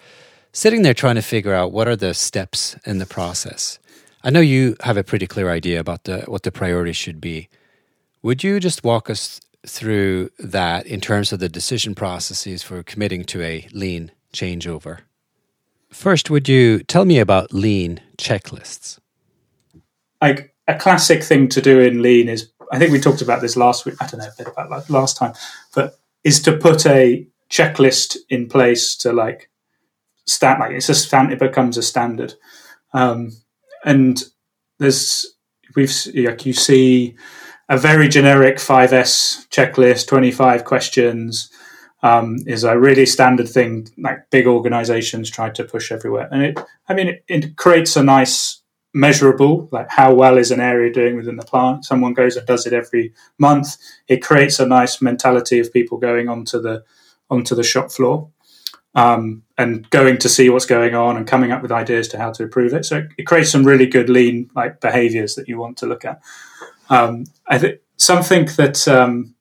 [0.53, 3.79] sitting there trying to figure out what are the steps in the process.
[4.25, 7.49] I know you have a pretty clear idea about the, what the priorities should be.
[8.23, 13.25] Would you just walk us through that in terms of the decision processes for committing
[13.25, 15.01] to a lean changeover.
[15.90, 18.99] First, would you tell me about lean checklists?
[20.23, 23.57] Like a classic thing to do in lean is, I think we talked about this
[23.57, 23.96] last week.
[24.01, 25.35] I don't know a bit about that last time,
[25.75, 29.51] but is to put a checklist in place to like
[30.27, 31.33] stat like it's a stand.
[31.33, 32.35] It becomes a standard,
[32.92, 33.33] um,
[33.85, 34.23] and
[34.79, 35.27] there's
[35.75, 37.16] we've like you see
[37.70, 41.50] a very generic 5S checklist, 25 questions,
[42.02, 46.28] um, is a really standard thing like big organizations try to push everywhere.
[46.33, 50.61] And it, I mean, it, it, creates a nice measurable, like how well is an
[50.61, 51.85] area doing within the plant.
[51.85, 53.76] Someone goes and does it every month.
[54.09, 56.83] It creates a nice mentality of people going onto the
[57.30, 58.30] onto the shop floor
[58.96, 62.33] um, and going to see what's going on and coming up with ideas to how
[62.33, 62.85] to improve it.
[62.85, 66.04] So it, it creates some really good lean like behaviors that you want to look
[66.04, 66.20] at.
[66.90, 69.35] Um, I think something that um,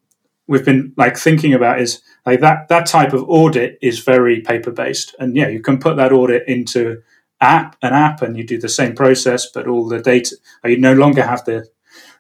[0.48, 4.72] we've been like thinking about is like that that type of audit is very paper
[4.72, 7.02] based, and yeah, you can put that audit into
[7.42, 10.94] app an app, and you do the same process, but all the data you no
[10.94, 11.68] longer have the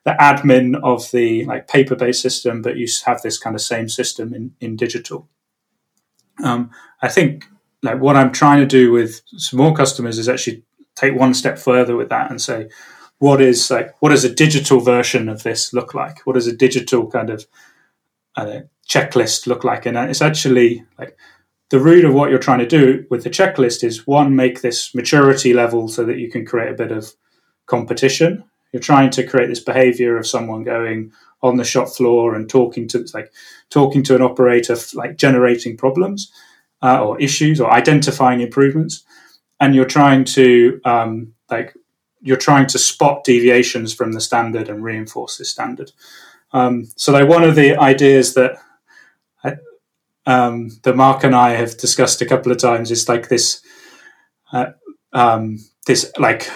[0.05, 3.87] the admin of the like paper based system, but you have this kind of same
[3.87, 5.29] system in in digital.
[6.43, 7.45] Um, I think
[7.83, 10.63] like what I'm trying to do with small customers is actually
[10.95, 12.69] take one step further with that and say,
[13.19, 16.25] what is like what does a digital version of this look like?
[16.25, 17.45] What does a digital kind of
[18.35, 19.85] uh, checklist look like?
[19.85, 21.17] And it's actually like
[21.69, 24.95] the root of what you're trying to do with the checklist is one, make this
[24.95, 27.13] maturity level so that you can create a bit of
[27.67, 28.43] competition.
[28.73, 32.87] You're trying to create this behavior of someone going on the shop floor and talking
[32.89, 33.31] to like
[33.69, 36.31] talking to an operator, like generating problems
[36.81, 39.03] uh, or issues or identifying improvements,
[39.59, 41.73] and you're trying to um, like
[42.21, 45.91] you're trying to spot deviations from the standard and reinforce this standard.
[46.51, 48.57] Um, so, like one of the ideas that
[49.43, 49.55] I,
[50.25, 53.61] um, that Mark and I have discussed a couple of times is like this,
[54.51, 54.71] uh,
[55.13, 56.49] um, this like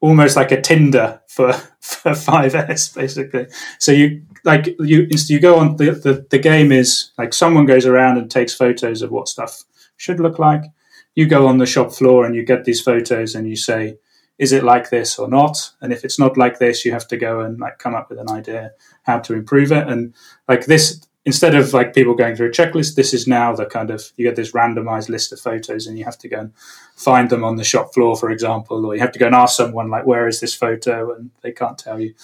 [0.00, 3.46] almost like a Tinder for for 5S basically.
[3.78, 7.86] So you like you you go on the, the the game is like someone goes
[7.86, 9.62] around and takes photos of what stuff
[9.96, 10.62] should look like.
[11.14, 13.96] You go on the shop floor and you get these photos and you say
[14.38, 15.70] is it like this or not?
[15.80, 18.18] And if it's not like this, you have to go and like come up with
[18.18, 18.72] an idea
[19.04, 19.86] how to improve it.
[19.88, 20.14] And
[20.48, 23.90] like this, instead of like people going through a checklist, this is now the kind
[23.90, 26.52] of you get this randomized list of photos, and you have to go and
[26.96, 29.56] find them on the shop floor, for example, or you have to go and ask
[29.56, 32.14] someone like, "Where is this photo?" and they can't tell you.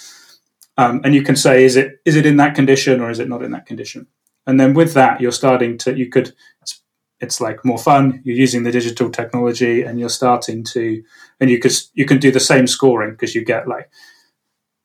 [0.77, 3.29] Um, and you can say, "Is it is it in that condition or is it
[3.29, 4.07] not in that condition?"
[4.47, 6.33] And then with that, you're starting to you could
[7.21, 8.21] it's like more fun.
[8.25, 11.03] You're using the digital technology, and you're starting to,
[11.41, 13.91] and you could you can do the same scoring because you get like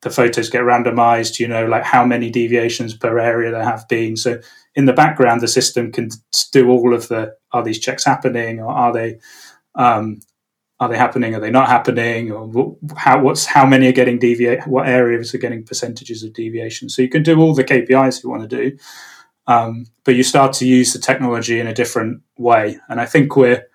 [0.02, 1.38] the photos get randomized.
[1.38, 4.16] You know, like how many deviations per area there have been.
[4.16, 4.40] So
[4.74, 6.08] in the background, the system can
[6.52, 9.18] do all of the are these checks happening or are they
[9.76, 10.20] um,
[10.80, 11.36] are they happening?
[11.36, 12.32] Are they not happening?
[12.32, 14.66] Or how what's how many are getting deviate?
[14.66, 16.88] What areas are getting percentages of deviation?
[16.88, 18.76] So you can do all the KPIs you want to do
[19.46, 22.78] um, but you start to use the technology in a different way.
[22.88, 23.66] And I think we're,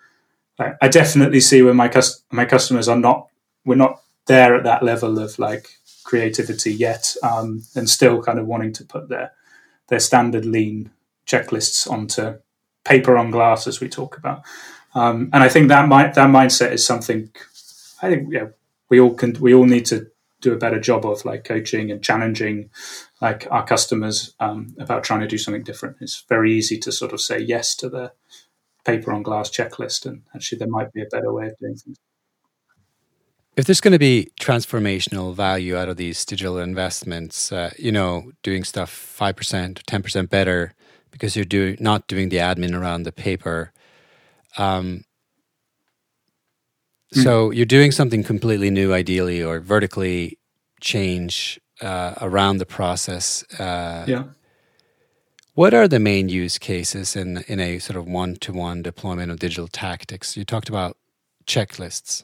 [0.81, 1.89] I definitely see where my
[2.31, 3.27] my customers are not,
[3.65, 5.69] we're not there at that level of like
[6.03, 9.31] creativity yet, um, and still kind of wanting to put their
[9.87, 10.91] their standard lean
[11.25, 12.39] checklists onto
[12.83, 14.41] paper on glass, as we talk about.
[14.95, 17.31] Um, and I think that might that mindset is something
[18.01, 18.47] I think yeah,
[18.89, 20.07] we all can we all need to
[20.41, 22.69] do a better job of like coaching and challenging
[23.21, 25.97] like our customers um, about trying to do something different.
[25.99, 28.13] It's very easy to sort of say yes to the
[28.85, 31.97] paper on glass checklist, and actually there might be a better way of doing things.
[33.57, 38.31] If there's going to be transformational value out of these digital investments, uh, you know,
[38.41, 40.73] doing stuff five percent, ten percent better
[41.11, 43.73] because you're doing not doing the admin around the paper.
[44.57, 45.03] Um,
[47.13, 47.23] mm.
[47.23, 50.39] So you're doing something completely new, ideally, or vertically
[50.79, 53.43] change uh, around the process.
[53.59, 54.23] Uh, yeah.
[55.53, 59.31] What are the main use cases in in a sort of one to one deployment
[59.31, 60.37] of digital tactics?
[60.37, 60.95] You talked about
[61.45, 62.23] checklists,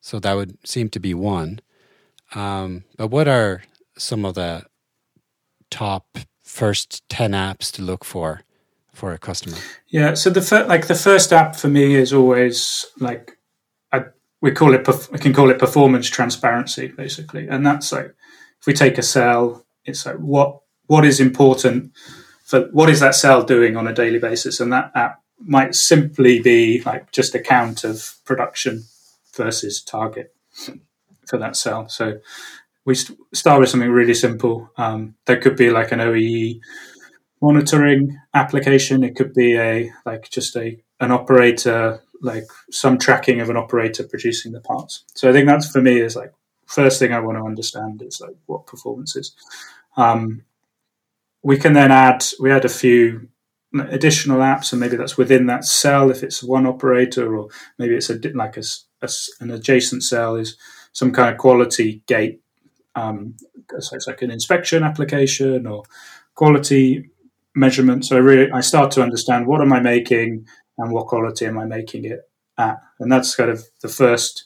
[0.00, 1.60] so that would seem to be one.
[2.34, 3.62] Um, but what are
[3.98, 4.64] some of the
[5.70, 8.42] top first ten apps to look for
[8.92, 9.58] for a customer?
[9.88, 13.38] Yeah, so the fir- like the first app for me is always like
[13.92, 14.04] I,
[14.40, 18.14] we call it we can call it performance transparency basically, and that's like
[18.62, 21.92] if we take a cell, it's like what what is important
[22.44, 26.38] for what is that cell doing on a daily basis, and that app might simply
[26.40, 28.84] be like just a count of production
[29.34, 30.32] versus target
[31.26, 31.88] for that cell.
[31.88, 32.20] So
[32.84, 34.70] we st- start with something really simple.
[34.76, 36.60] Um, there could be like an OEE
[37.40, 39.02] monitoring application.
[39.02, 44.04] It could be a like just a an operator like some tracking of an operator
[44.04, 45.04] producing the parts.
[45.16, 46.32] So I think that's for me is like
[46.72, 49.34] first thing I want to understand is like what performance is.
[49.96, 50.42] Um,
[51.42, 53.28] we can then add we add a few
[53.74, 58.10] additional apps, and maybe that's within that cell if it's one operator, or maybe it's
[58.10, 58.62] a like a,
[59.02, 59.08] a
[59.40, 60.56] an adjacent cell is
[60.92, 62.40] some kind of quality gate.
[62.94, 63.36] Um,
[63.78, 65.84] so it's like an inspection application or
[66.34, 67.10] quality
[67.54, 68.04] measurement.
[68.04, 70.46] So I really I start to understand what am I making
[70.78, 72.20] and what quality am I making it
[72.56, 74.44] at, and that's kind of the first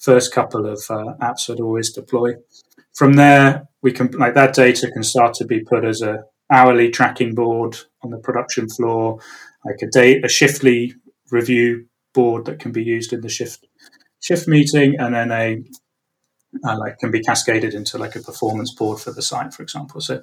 [0.00, 2.34] first couple of uh, apps I'd always deploy.
[2.94, 6.90] From there, we can like that data can start to be put as a hourly
[6.90, 9.20] tracking board on the production floor,
[9.64, 10.94] like a day a shiftly
[11.30, 13.66] review board that can be used in the shift
[14.20, 15.62] shift meeting, and then a
[16.64, 20.00] uh, like can be cascaded into like a performance board for the site, for example.
[20.00, 20.22] So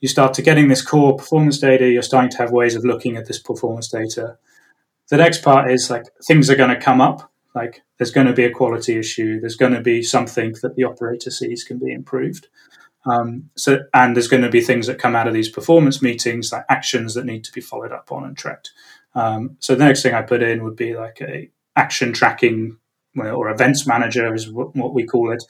[0.00, 1.88] you start to getting this core performance data.
[1.88, 4.36] You're starting to have ways of looking at this performance data.
[5.08, 8.34] The next part is like things are going to come up like there's going to
[8.34, 9.40] be a quality issue.
[9.40, 12.48] There's going to be something that the operator sees can be improved.
[13.06, 16.52] Um, so, and there's going to be things that come out of these performance meetings,
[16.52, 18.72] like actions that need to be followed up on and tracked.
[19.14, 22.76] Um, so the next thing I put in would be like a action tracking
[23.16, 25.42] or events manager is what we call it,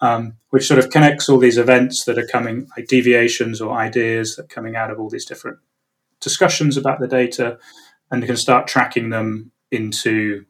[0.00, 4.36] um, which sort of connects all these events that are coming, like deviations or ideas
[4.36, 5.58] that are coming out of all these different
[6.20, 7.58] discussions about the data,
[8.10, 10.46] and you can start tracking them into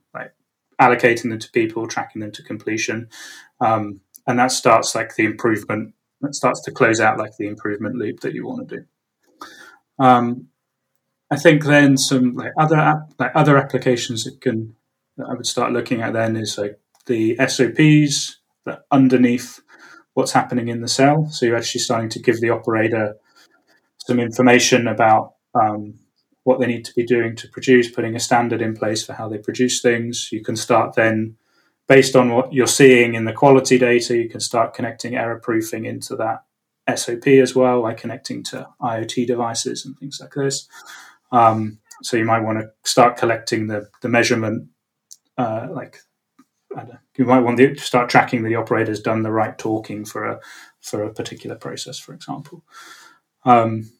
[0.82, 3.08] allocating them to people, tracking them to completion,
[3.60, 5.94] um, and that starts like the improvement.
[6.20, 8.84] That starts to close out like the improvement loop that you want to do.
[9.98, 10.48] Um,
[11.30, 14.76] I think then some like other like other applications that can
[15.16, 19.60] that I would start looking at then is like the SOPs that underneath
[20.14, 21.28] what's happening in the cell.
[21.30, 23.16] So you're actually starting to give the operator
[23.98, 25.94] some information about um,
[26.44, 29.28] what they need to be doing to produce, putting a standard in place for how
[29.28, 30.30] they produce things.
[30.32, 31.36] You can start then,
[31.88, 35.84] based on what you're seeing in the quality data, you can start connecting error proofing
[35.84, 36.44] into that
[36.96, 40.68] SOP as well, like connecting to IoT devices and things like this.
[41.30, 44.68] Um, so you might want to start collecting the, the measurement,
[45.38, 45.98] uh, like
[47.16, 50.40] you might want to start tracking that the operator's done the right torquing for a
[50.80, 52.64] for a particular process, for example.
[53.44, 53.90] Um,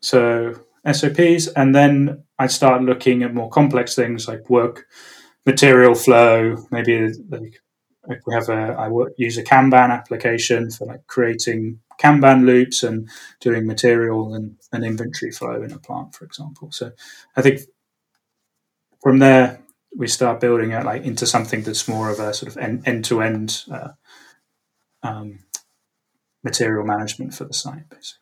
[0.00, 4.86] so SOPs, and then I start looking at more complex things like work
[5.44, 6.56] material flow.
[6.70, 7.60] Maybe like,
[8.08, 12.82] like we have a I work, use a Kanban application for like creating Kanban loops
[12.82, 13.08] and
[13.40, 16.72] doing material and, and inventory flow in a plant, for example.
[16.72, 16.92] So
[17.36, 17.60] I think
[19.02, 19.60] from there
[19.96, 23.20] we start building it like into something that's more of a sort of end to
[23.20, 23.64] end
[26.42, 28.19] material management for the site, basically.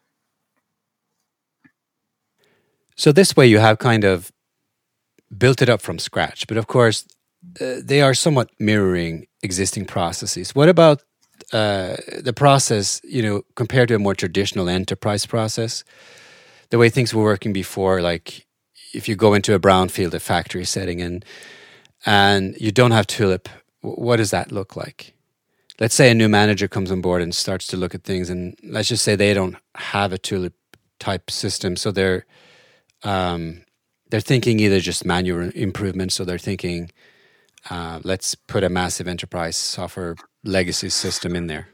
[2.99, 4.33] So this way, you have kind of
[5.37, 7.07] built it up from scratch, but of course,
[7.61, 10.53] uh, they are somewhat mirroring existing processes.
[10.53, 11.03] What about
[11.53, 13.01] uh, the process?
[13.05, 15.85] You know, compared to a more traditional enterprise process,
[16.71, 18.47] the way things were working before, like
[18.93, 21.25] if you go into a brownfield, a factory setting, and
[22.05, 23.49] and you don't have Tulip,
[23.81, 25.15] what does that look like?
[25.79, 28.59] Let's say a new manager comes on board and starts to look at things, and
[28.65, 30.55] let's just say they don't have a Tulip
[30.99, 32.27] type system, so they're
[33.05, 33.63] um,
[34.11, 36.91] they're thinking either just manual improvements, so they're thinking,
[37.71, 41.69] uh, let's put a massive enterprise software legacy system in there.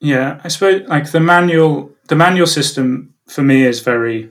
[0.00, 4.30] Yeah, I suppose like the manual the manual system for me is very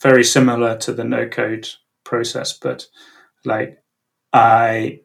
[0.00, 1.68] very similar to the no code
[2.04, 2.86] process, but
[3.44, 3.82] like
[4.32, 5.00] I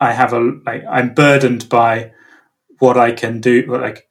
[0.00, 2.12] I have a like I'm burdened by
[2.80, 3.62] what I can do.
[3.66, 4.08] Like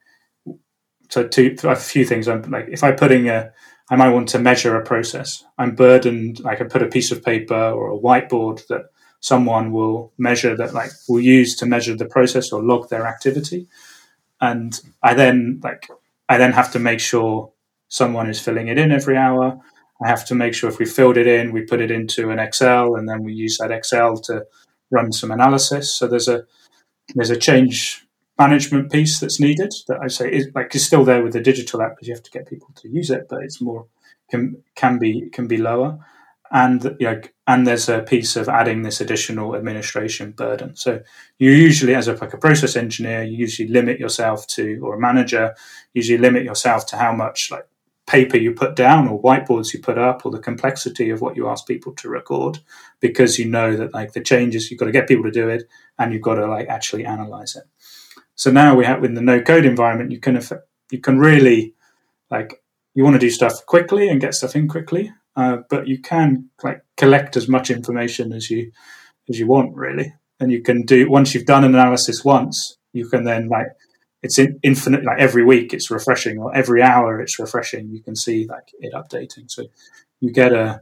[1.10, 2.28] so, two a few things.
[2.28, 3.52] I'm like if I'm putting a
[3.90, 5.44] I might want to measure a process.
[5.58, 6.42] I'm burdened.
[6.46, 10.74] I I put a piece of paper or a whiteboard that someone will measure that
[10.74, 13.68] like will use to measure the process or log their activity,
[14.40, 15.88] and I then like
[16.28, 17.52] I then have to make sure
[17.88, 19.60] someone is filling it in every hour.
[20.02, 22.40] I have to make sure if we filled it in, we put it into an
[22.40, 24.46] Excel, and then we use that Excel to
[24.92, 25.92] run some analysis.
[25.92, 26.46] So there's a
[27.16, 28.06] there's a change
[28.40, 31.82] management piece that's needed that I say is like is still there with the digital
[31.82, 33.86] app because you have to get people to use it, but it's more
[34.32, 36.00] can can be can be lower.
[36.52, 40.76] And you know, and there's a piece of adding this additional administration burden.
[40.76, 41.02] So
[41.38, 45.00] you usually, as a like a process engineer, you usually limit yourself to, or a
[45.00, 45.56] manager,
[45.94, 47.68] usually limit yourself to how much like
[48.10, 51.48] paper you put down or whiteboards you put up or the complexity of what you
[51.48, 52.58] ask people to record
[53.00, 55.66] because you know that like the changes you've got to get people to do it
[56.00, 57.66] and you've got to like actually analyze it
[58.40, 60.40] so now we have in the no code environment you can
[60.92, 61.74] you can really
[62.32, 62.62] like
[62.96, 66.50] you want to do stuff quickly and get stuff in quickly uh, but you can
[66.64, 68.72] like collect as much information as you
[69.30, 70.14] as you want really.
[70.40, 73.68] And you can do once you've done an analysis once you can then like
[74.22, 78.18] it's in, infinite like every week it's refreshing or every hour it's refreshing you can
[78.18, 79.50] see like it updating.
[79.50, 79.64] So
[80.20, 80.82] you get a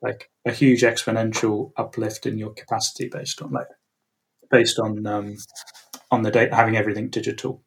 [0.00, 3.66] like a huge exponential uplift in your capacity based on like
[4.48, 5.36] based on um,
[6.10, 7.62] on the data having everything digital.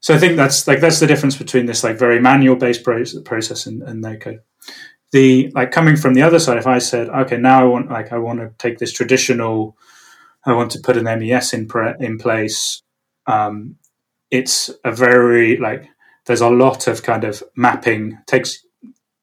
[0.00, 3.66] So i think that's like that's the difference between this like very manual based process
[3.66, 4.40] and, and no code
[5.12, 8.10] the like coming from the other side if i said okay now i want like
[8.10, 9.76] i want to take this traditional
[10.46, 12.82] i want to put an mes in pre- in place
[13.26, 13.76] um,
[14.30, 15.88] it's a very like
[16.26, 18.18] there's a lot of kind of mapping.
[18.26, 18.64] Takes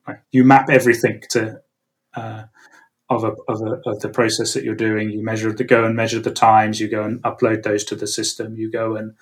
[0.08, 1.62] like, you map everything to
[2.16, 2.44] uh,
[3.10, 5.96] of a, of, a, of the process that you're doing you measure the go and
[5.96, 9.16] measure the times you go and upload those to the system you go and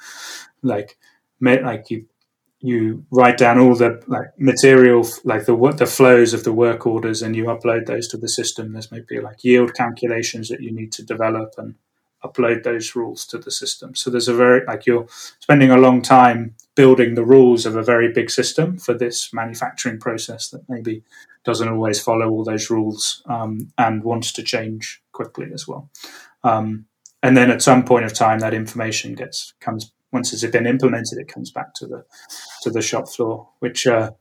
[0.62, 0.98] like
[1.42, 2.06] like you
[2.60, 6.88] you write down all the like material like the what the flows of the work
[6.88, 10.72] orders and you upload those to the system there's maybe like yield calculations that you
[10.72, 11.76] need to develop and
[12.26, 13.96] upload those rules to the system.
[13.96, 15.08] So there's a very like you're
[15.40, 20.00] spending a long time building the rules of a very big system for this manufacturing
[20.00, 21.04] process that maybe
[21.46, 25.90] doesn't always follow all those rules um, and wants to change quickly as well.
[26.44, 26.86] Um,
[27.24, 31.18] and then at some point of time, that information gets comes once it's been implemented,
[31.18, 32.06] it comes back to the
[32.62, 34.12] to the shop floor, which uh,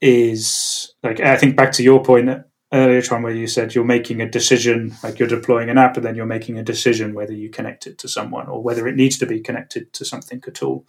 [0.00, 2.30] is like I think back to your point
[2.72, 6.04] earlier, Trond, where you said you're making a decision, like you're deploying an app, and
[6.04, 9.18] then you're making a decision whether you connect it to someone or whether it needs
[9.18, 10.86] to be connected to something at all.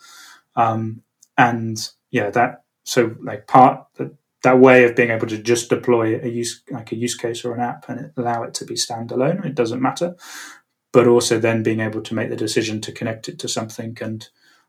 [0.55, 1.03] Um,
[1.37, 4.13] and yeah, that so like part that,
[4.47, 7.53] that way of being able to just deploy a use like a use case or
[7.53, 9.45] an app and allow it to be standalone.
[9.45, 10.15] It doesn't matter,
[10.93, 13.97] but also then being able to make the decision to connect it to something.
[13.99, 14.25] And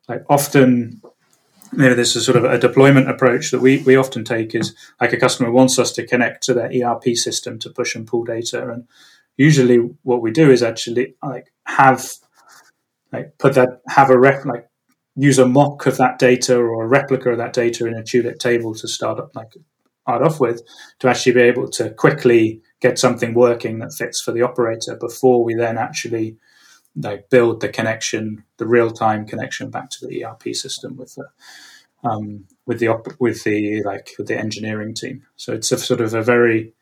[0.08, 1.00] like often,
[1.72, 4.74] you know, this is sort of a deployment approach that we, we often take is
[5.00, 8.24] like a customer wants us to connect to their ERP system to push and pull
[8.24, 8.68] data.
[8.68, 8.88] And
[9.36, 12.14] usually what we do is actually like have
[13.12, 14.67] like put that have a rep like
[15.18, 18.38] use a mock of that data or a replica of that data in a tulip
[18.38, 19.52] table to start up like
[20.02, 20.62] start off with
[21.00, 25.44] to actually be able to quickly get something working that fits for the operator before
[25.44, 26.36] we then actually
[26.96, 31.28] like build the connection, the real time connection back to the ERP system with the
[32.08, 35.24] um, with the op- with the like with the engineering team.
[35.36, 36.72] So it's a sort of a very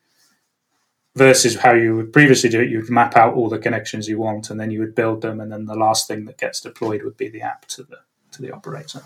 [1.15, 2.69] versus how you would previously do it.
[2.69, 5.51] You'd map out all the connections you want, and then you would build them, and
[5.51, 7.99] then the last thing that gets deployed would be the app to the
[8.37, 9.03] to the operator.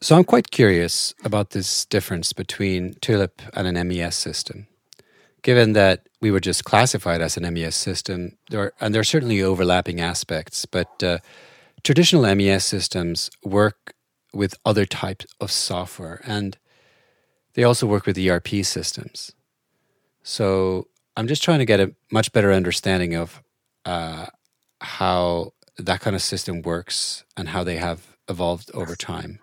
[0.00, 4.66] So I'm quite curious about this difference between Tulip and an MES system.
[5.42, 9.04] Given that we were just classified as an MES system, there are, and there are
[9.04, 11.18] certainly overlapping aspects, but uh,
[11.84, 13.94] traditional MES systems work
[14.32, 16.58] with other types of software and
[17.54, 19.32] they also work with ERP systems.
[20.22, 23.42] So I'm just trying to get a much better understanding of
[23.84, 24.26] uh,
[24.80, 29.38] how that kind of system works and how they have evolved over time.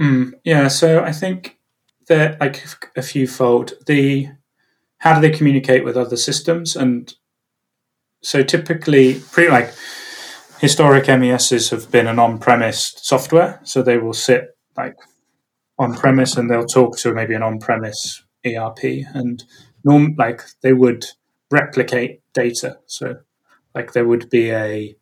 [0.00, 1.58] Mm, yeah, so I think
[2.06, 2.64] they're like
[2.96, 3.72] a few fold.
[3.86, 4.28] The
[4.98, 6.76] how do they communicate with other systems?
[6.76, 7.12] And
[8.22, 9.72] so typically, pretty like
[10.60, 14.96] historic MESs have been an on-premise software, so they will sit like
[15.78, 19.44] on-premise and they'll talk to maybe an on-premise ERP, and
[19.84, 21.04] norm like they would
[21.50, 22.78] replicate data.
[22.86, 23.16] So
[23.74, 24.96] like there would be a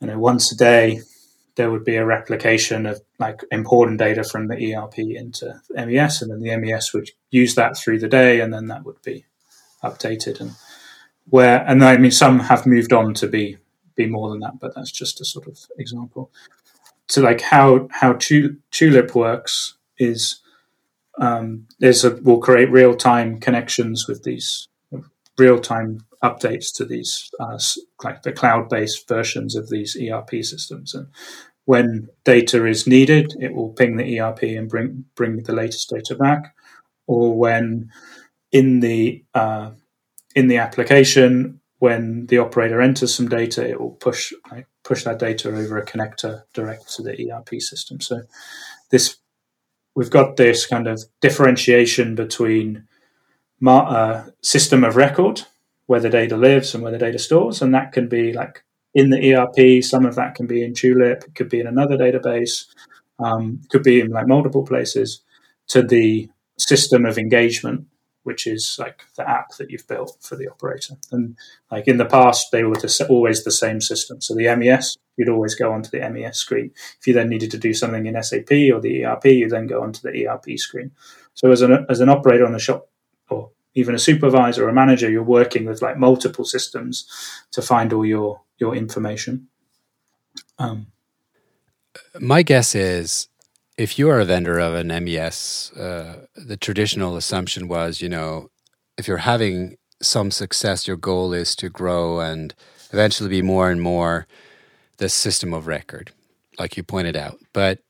[0.00, 1.00] you know once a day
[1.56, 6.30] there would be a replication of like important data from the ERP into MES, and
[6.30, 9.24] then the MES would use that through the day, and then that would be
[9.82, 10.40] updated.
[10.40, 10.52] And
[11.28, 13.56] where, and I mean, some have moved on to be
[13.96, 16.30] be more than that, but that's just a sort of example.
[17.08, 18.18] So, like how how
[18.70, 20.40] Tulip works is
[21.18, 24.68] um, there's a we'll create real time connections with these
[25.38, 27.58] real time updates to these uh,
[28.02, 31.08] like the cloud based versions of these ERP systems, and
[31.66, 36.14] when data is needed, it will ping the ERP and bring bring the latest data
[36.14, 36.54] back.
[37.06, 37.90] Or when
[38.52, 39.72] in the uh,
[40.34, 45.18] in the application, when the operator enters some data, it will push like, push that
[45.18, 48.00] data over a connector direct to the ERP system.
[48.00, 48.22] So
[48.90, 49.16] this
[49.94, 52.86] we've got this kind of differentiation between
[53.64, 55.42] uh, system of record
[55.86, 59.10] where the data lives and where the data stores, and that can be like in
[59.10, 59.82] the ERP.
[59.82, 62.66] Some of that can be in Tulip, it could be in another database,
[63.18, 65.22] um, could be in like multiple places.
[65.70, 66.28] To the
[66.58, 67.86] system of engagement,
[68.22, 70.94] which is like the app that you've built for the operator.
[71.12, 71.36] And
[71.70, 74.20] like in the past, they were the, always the same system.
[74.20, 76.72] So the MES, you'd always go onto the MES screen.
[77.00, 79.82] If you then needed to do something in SAP or the ERP, you then go
[79.82, 80.90] onto the ERP screen.
[81.34, 82.88] So as an as an operator on the shop
[83.76, 87.06] even a supervisor or a manager, you're working with like multiple systems
[87.52, 89.48] to find all your your information.
[90.58, 90.86] Um,
[92.18, 93.28] My guess is
[93.76, 98.50] if you are a vendor of an MES, uh, the traditional assumption was, you know,
[98.96, 102.54] if you're having some success, your goal is to grow and
[102.92, 104.26] eventually be more and more
[104.96, 106.12] the system of record,
[106.58, 107.38] like you pointed out.
[107.52, 107.80] But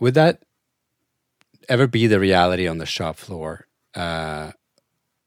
[0.00, 0.42] would that
[1.68, 3.67] ever be the reality on the shop floor?
[3.94, 4.52] Uh,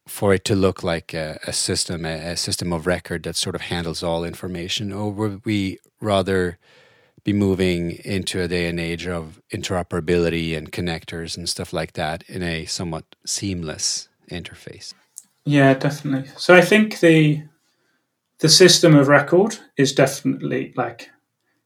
[0.08, 3.56] for it to look like a, a system, a, a, system of record that sort
[3.56, 6.58] of handles all information, or would we rather
[7.24, 12.24] be moving into a day and age of interoperability and connectors and stuff like that
[12.28, 14.94] in a somewhat seamless interface?
[15.46, 16.30] Yeah, definitely.
[16.38, 17.44] So I think the
[18.40, 21.10] the system of record is definitely like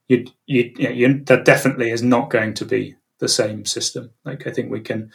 [0.08, 4.12] you you, yeah, you that definitely is not going to be the same system.
[4.24, 5.12] Like I think we can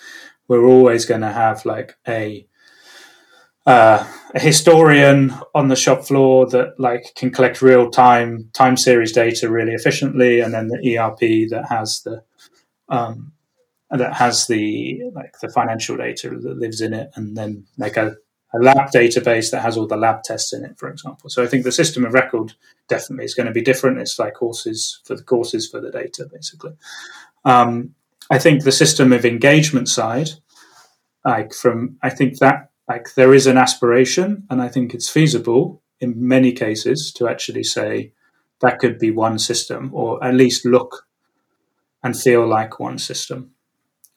[0.50, 2.44] we're always going to have like a
[3.66, 9.12] uh, a historian on the shop floor that like can collect real time time series
[9.12, 12.24] data really efficiently, and then the ERP that has the
[12.88, 13.32] um,
[13.90, 18.16] that has the like the financial data that lives in it, and then like a,
[18.52, 21.30] a lab database that has all the lab tests in it, for example.
[21.30, 22.54] So I think the system of record
[22.88, 24.00] definitely is going to be different.
[24.00, 26.72] It's like courses for the courses for the data, basically.
[27.44, 27.94] Um,
[28.30, 30.30] I think the system of engagement side,
[31.24, 35.82] like from I think that like there is an aspiration, and I think it's feasible
[36.00, 38.12] in many cases to actually say
[38.60, 41.06] that could be one system, or at least look
[42.02, 43.52] and feel like one system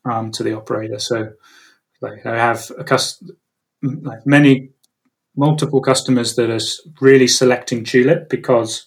[0.05, 0.99] um, to the operator.
[0.99, 1.33] So
[2.01, 3.31] Like I have a cust-
[3.81, 4.71] like many
[5.35, 6.59] multiple customers that are
[7.01, 8.85] really selecting Tulip because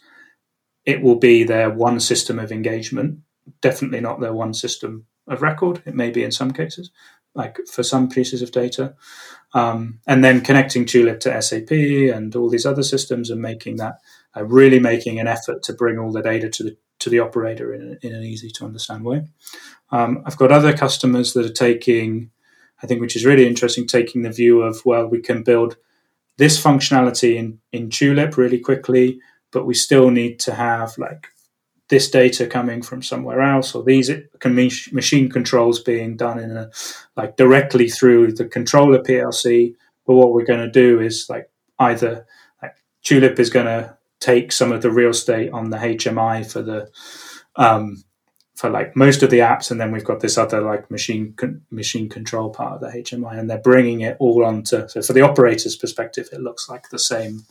[0.87, 3.21] it will be their one system of engagement.
[3.63, 5.83] Definitely not their one system of record.
[5.87, 6.91] It may be in some cases,
[7.35, 8.95] like for some pieces of data.
[9.55, 14.01] Um, and then connecting Tulip to SAP and all these other systems and making that
[14.37, 17.75] uh, really making an effort to bring all the data to the to the operator
[17.75, 19.23] in, in an easy to understand way.
[19.93, 22.31] Um, I've got other customers that are taking,
[22.83, 25.77] I think, which is really interesting, taking the view of well, we can build
[26.39, 29.21] this functionality in in Tulip really quickly,
[29.53, 31.29] but we still need to have like
[31.89, 34.11] this data coming from somewhere else or these
[34.93, 36.71] machine controls being done in a
[37.17, 39.75] like directly through the controller PLC.
[40.07, 42.27] But what we're going to do is like either
[42.63, 46.63] like Tulip is going to take some of the real estate on the HMI for
[46.63, 46.91] the
[47.57, 48.03] um,
[48.55, 51.63] for like most of the apps, and then we've got this other like machine con-
[51.71, 54.89] machine control part of the HMI, and they're bringing it all onto.
[54.89, 57.45] So for the operator's perspective, it looks like the same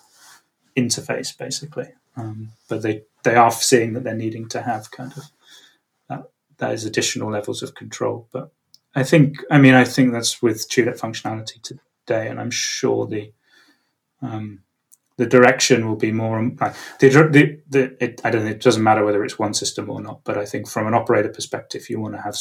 [0.75, 5.24] interface basically, um, but they they are seeing that they're needing to have kind of
[6.09, 8.28] that, those additional levels of control.
[8.32, 8.51] But
[8.93, 13.34] I think, I mean, I think that's with Tulip functionality today, and I'm sure the
[14.22, 14.61] um,
[15.18, 16.39] the direction will be more.
[16.49, 18.47] The, the, the, it, I don't.
[18.47, 21.30] It doesn't matter whether it's one system or not, but I think from an operator
[21.30, 22.38] perspective, you want to have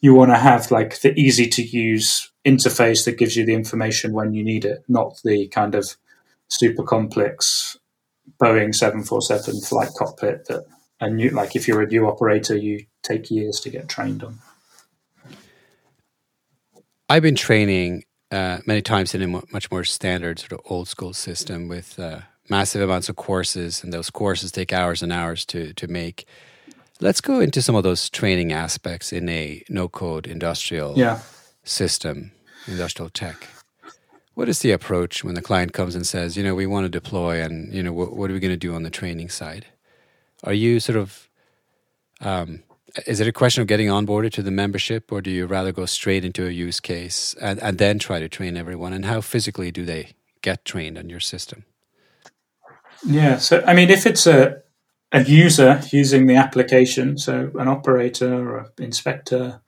[0.00, 4.12] you want to have like the easy to use interface that gives you the information
[4.12, 5.96] when you need it, not the kind of
[6.48, 7.78] super complex
[8.40, 10.64] Boeing 747 flight cockpit that
[11.00, 14.38] a new, like if you're a new operator, you take years to get trained on.
[17.08, 21.12] I've been training uh, many times in a much more standard sort of old school
[21.12, 25.72] system with uh, massive amounts of courses, and those courses take hours and hours to
[25.74, 26.26] to make.
[27.00, 31.20] Let's go into some of those training aspects in a no code industrial yeah.
[31.64, 32.32] system,
[32.66, 33.48] industrial tech.
[34.40, 36.88] What is the approach when the client comes and says, you know, we want to
[36.88, 39.66] deploy, and you know, what, what are we going to do on the training side?
[40.44, 41.28] Are you sort of
[42.22, 42.62] um,
[43.06, 45.84] is it a question of getting onboarded to the membership, or do you rather go
[45.84, 48.94] straight into a use case and, and then try to train everyone?
[48.94, 51.66] And how physically do they get trained on your system?
[53.04, 54.62] Yeah, so I mean, if it's a
[55.12, 59.60] a user using the application, so an operator or an inspector,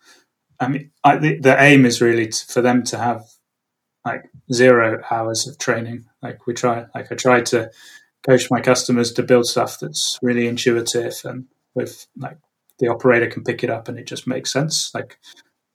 [0.59, 3.27] I mean, I, the, the aim is really for them to have
[4.05, 6.05] like zero hours of training.
[6.23, 7.71] Like we try, like I try to
[8.27, 12.39] coach my customers to build stuff that's really intuitive and with like
[12.79, 14.91] the operator can pick it up and it just makes sense.
[14.95, 15.19] Like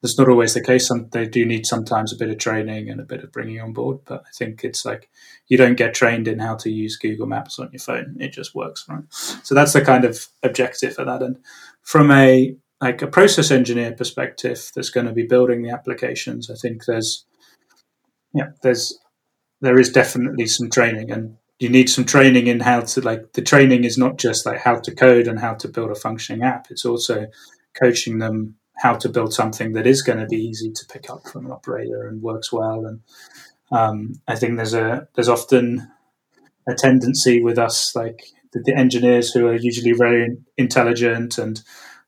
[0.01, 0.87] that's not always the case.
[0.87, 3.73] Some, they do need sometimes a bit of training and a bit of bringing on
[3.73, 3.99] board.
[4.05, 5.09] But I think it's like
[5.47, 8.17] you don't get trained in how to use Google Maps on your phone.
[8.19, 9.03] It just works, right?
[9.09, 11.23] So that's the kind of objective for that.
[11.23, 11.39] And
[11.81, 16.51] from a like a process engineer perspective, that's going to be building the applications.
[16.51, 17.25] I think there's
[18.33, 18.97] yeah, there's
[19.61, 23.41] there is definitely some training, and you need some training in how to like the
[23.41, 26.67] training is not just like how to code and how to build a functioning app.
[26.69, 27.27] It's also
[27.79, 31.27] coaching them how to build something that is going to be easy to pick up
[31.27, 32.85] from an operator and works well.
[32.85, 33.01] And
[33.71, 35.91] um, I think there's a there's often
[36.67, 38.23] a tendency with us like
[38.53, 41.61] the, the engineers who are usually very intelligent and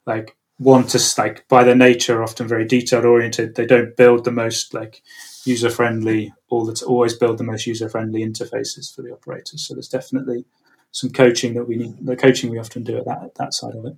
[0.05, 4.31] like want to like by their nature often very detail oriented they don't build the
[4.31, 5.01] most like
[5.49, 9.67] user friendly all that always build the most user friendly interfaces for the operators.
[9.67, 10.45] So there's definitely
[10.91, 13.85] some coaching that we need the coaching we often do at that that side of
[13.85, 13.97] it.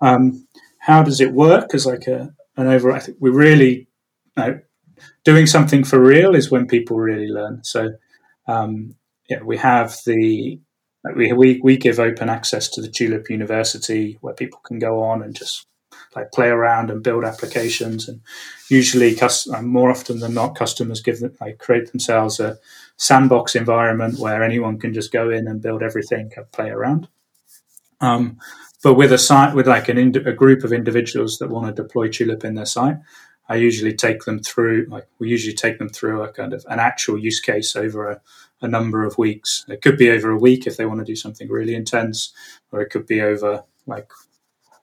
[0.00, 0.46] Um,
[0.78, 1.74] how does it work?
[1.74, 3.86] As like a an over i think we really you
[4.36, 4.60] know,
[5.24, 7.64] doing something for real is when people really learn.
[7.64, 7.90] So
[8.46, 8.94] um,
[9.28, 10.60] yeah we have the
[11.14, 15.22] we, we, we give open access to the Tulip University where people can go on
[15.22, 15.66] and just
[16.16, 18.08] like play around and build applications.
[18.08, 18.22] And
[18.68, 22.58] usually, uh, more often than not, customers give them, like create themselves a
[22.96, 27.06] sandbox environment where anyone can just go in and build everything and play around.
[28.00, 28.38] Um,
[28.82, 31.82] but with a site, with like an ind- a group of individuals that want to
[31.82, 32.96] deploy Tulip in their site,
[33.48, 36.80] I usually take them through, like we usually take them through a kind of an
[36.80, 38.20] actual use case over a,
[38.62, 39.64] a number of weeks.
[39.68, 42.32] It could be over a week if they want to do something really intense,
[42.72, 44.08] or it could be over like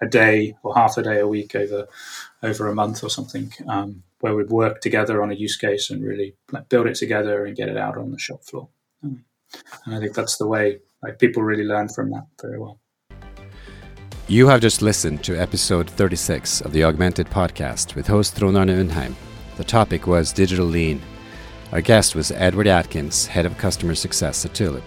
[0.03, 1.87] a day or half a day a week over
[2.41, 6.03] over a month or something, um, where we'd work together on a use case and
[6.03, 6.35] really
[6.69, 8.69] build it together and get it out on the shop floor.
[9.03, 9.23] Um,
[9.85, 12.79] and I think that's the way like people really learn from that very well.
[14.27, 19.15] You have just listened to episode 36 of the Augmented Podcast with host Trond Undheim.
[19.57, 21.01] The topic was digital lean.
[21.71, 24.83] Our guest was Edward Atkins, head of customer success at Tulip.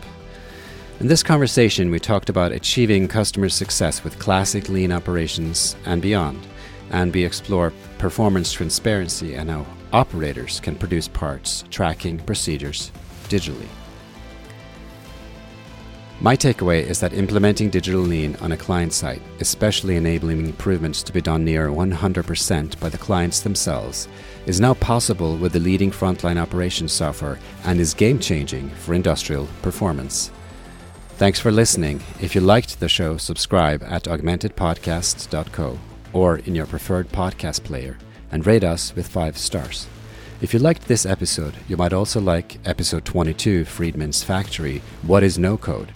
[0.99, 6.47] In this conversation, we talked about achieving customer success with classic lean operations and beyond,
[6.91, 12.93] and we explore performance transparency and how operators can produce parts tracking procedures
[13.29, 13.69] digitally.
[16.23, 21.13] My takeaway is that implementing digital lean on a client site, especially enabling improvements to
[21.13, 24.09] be done near 100% by the clients themselves,
[24.47, 29.47] is now possible with the leading frontline operations software and is game changing for industrial
[29.61, 30.31] performance.
[31.17, 32.03] Thanks for listening.
[32.21, 35.79] If you liked the show, subscribe at augmentedpodcasts.co
[36.13, 37.97] or in your preferred podcast player
[38.31, 39.87] and rate us with five stars.
[40.43, 45.39] If you liked this episode, you might also like episode 22, Friedman's Factory What is
[45.39, 45.91] No Code?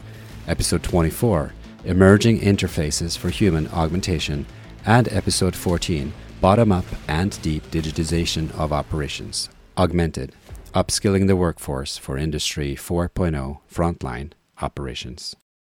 [0.48, 1.52] Episode 24,
[1.84, 4.46] Emerging Interfaces for Human Augmentation,
[4.86, 10.32] and Episode 14, Bottom Up and Deep Digitization of Operations, Augmented,
[10.72, 14.32] Upskilling the Workforce for Industry 4.0 Frontline
[14.62, 15.36] Operations.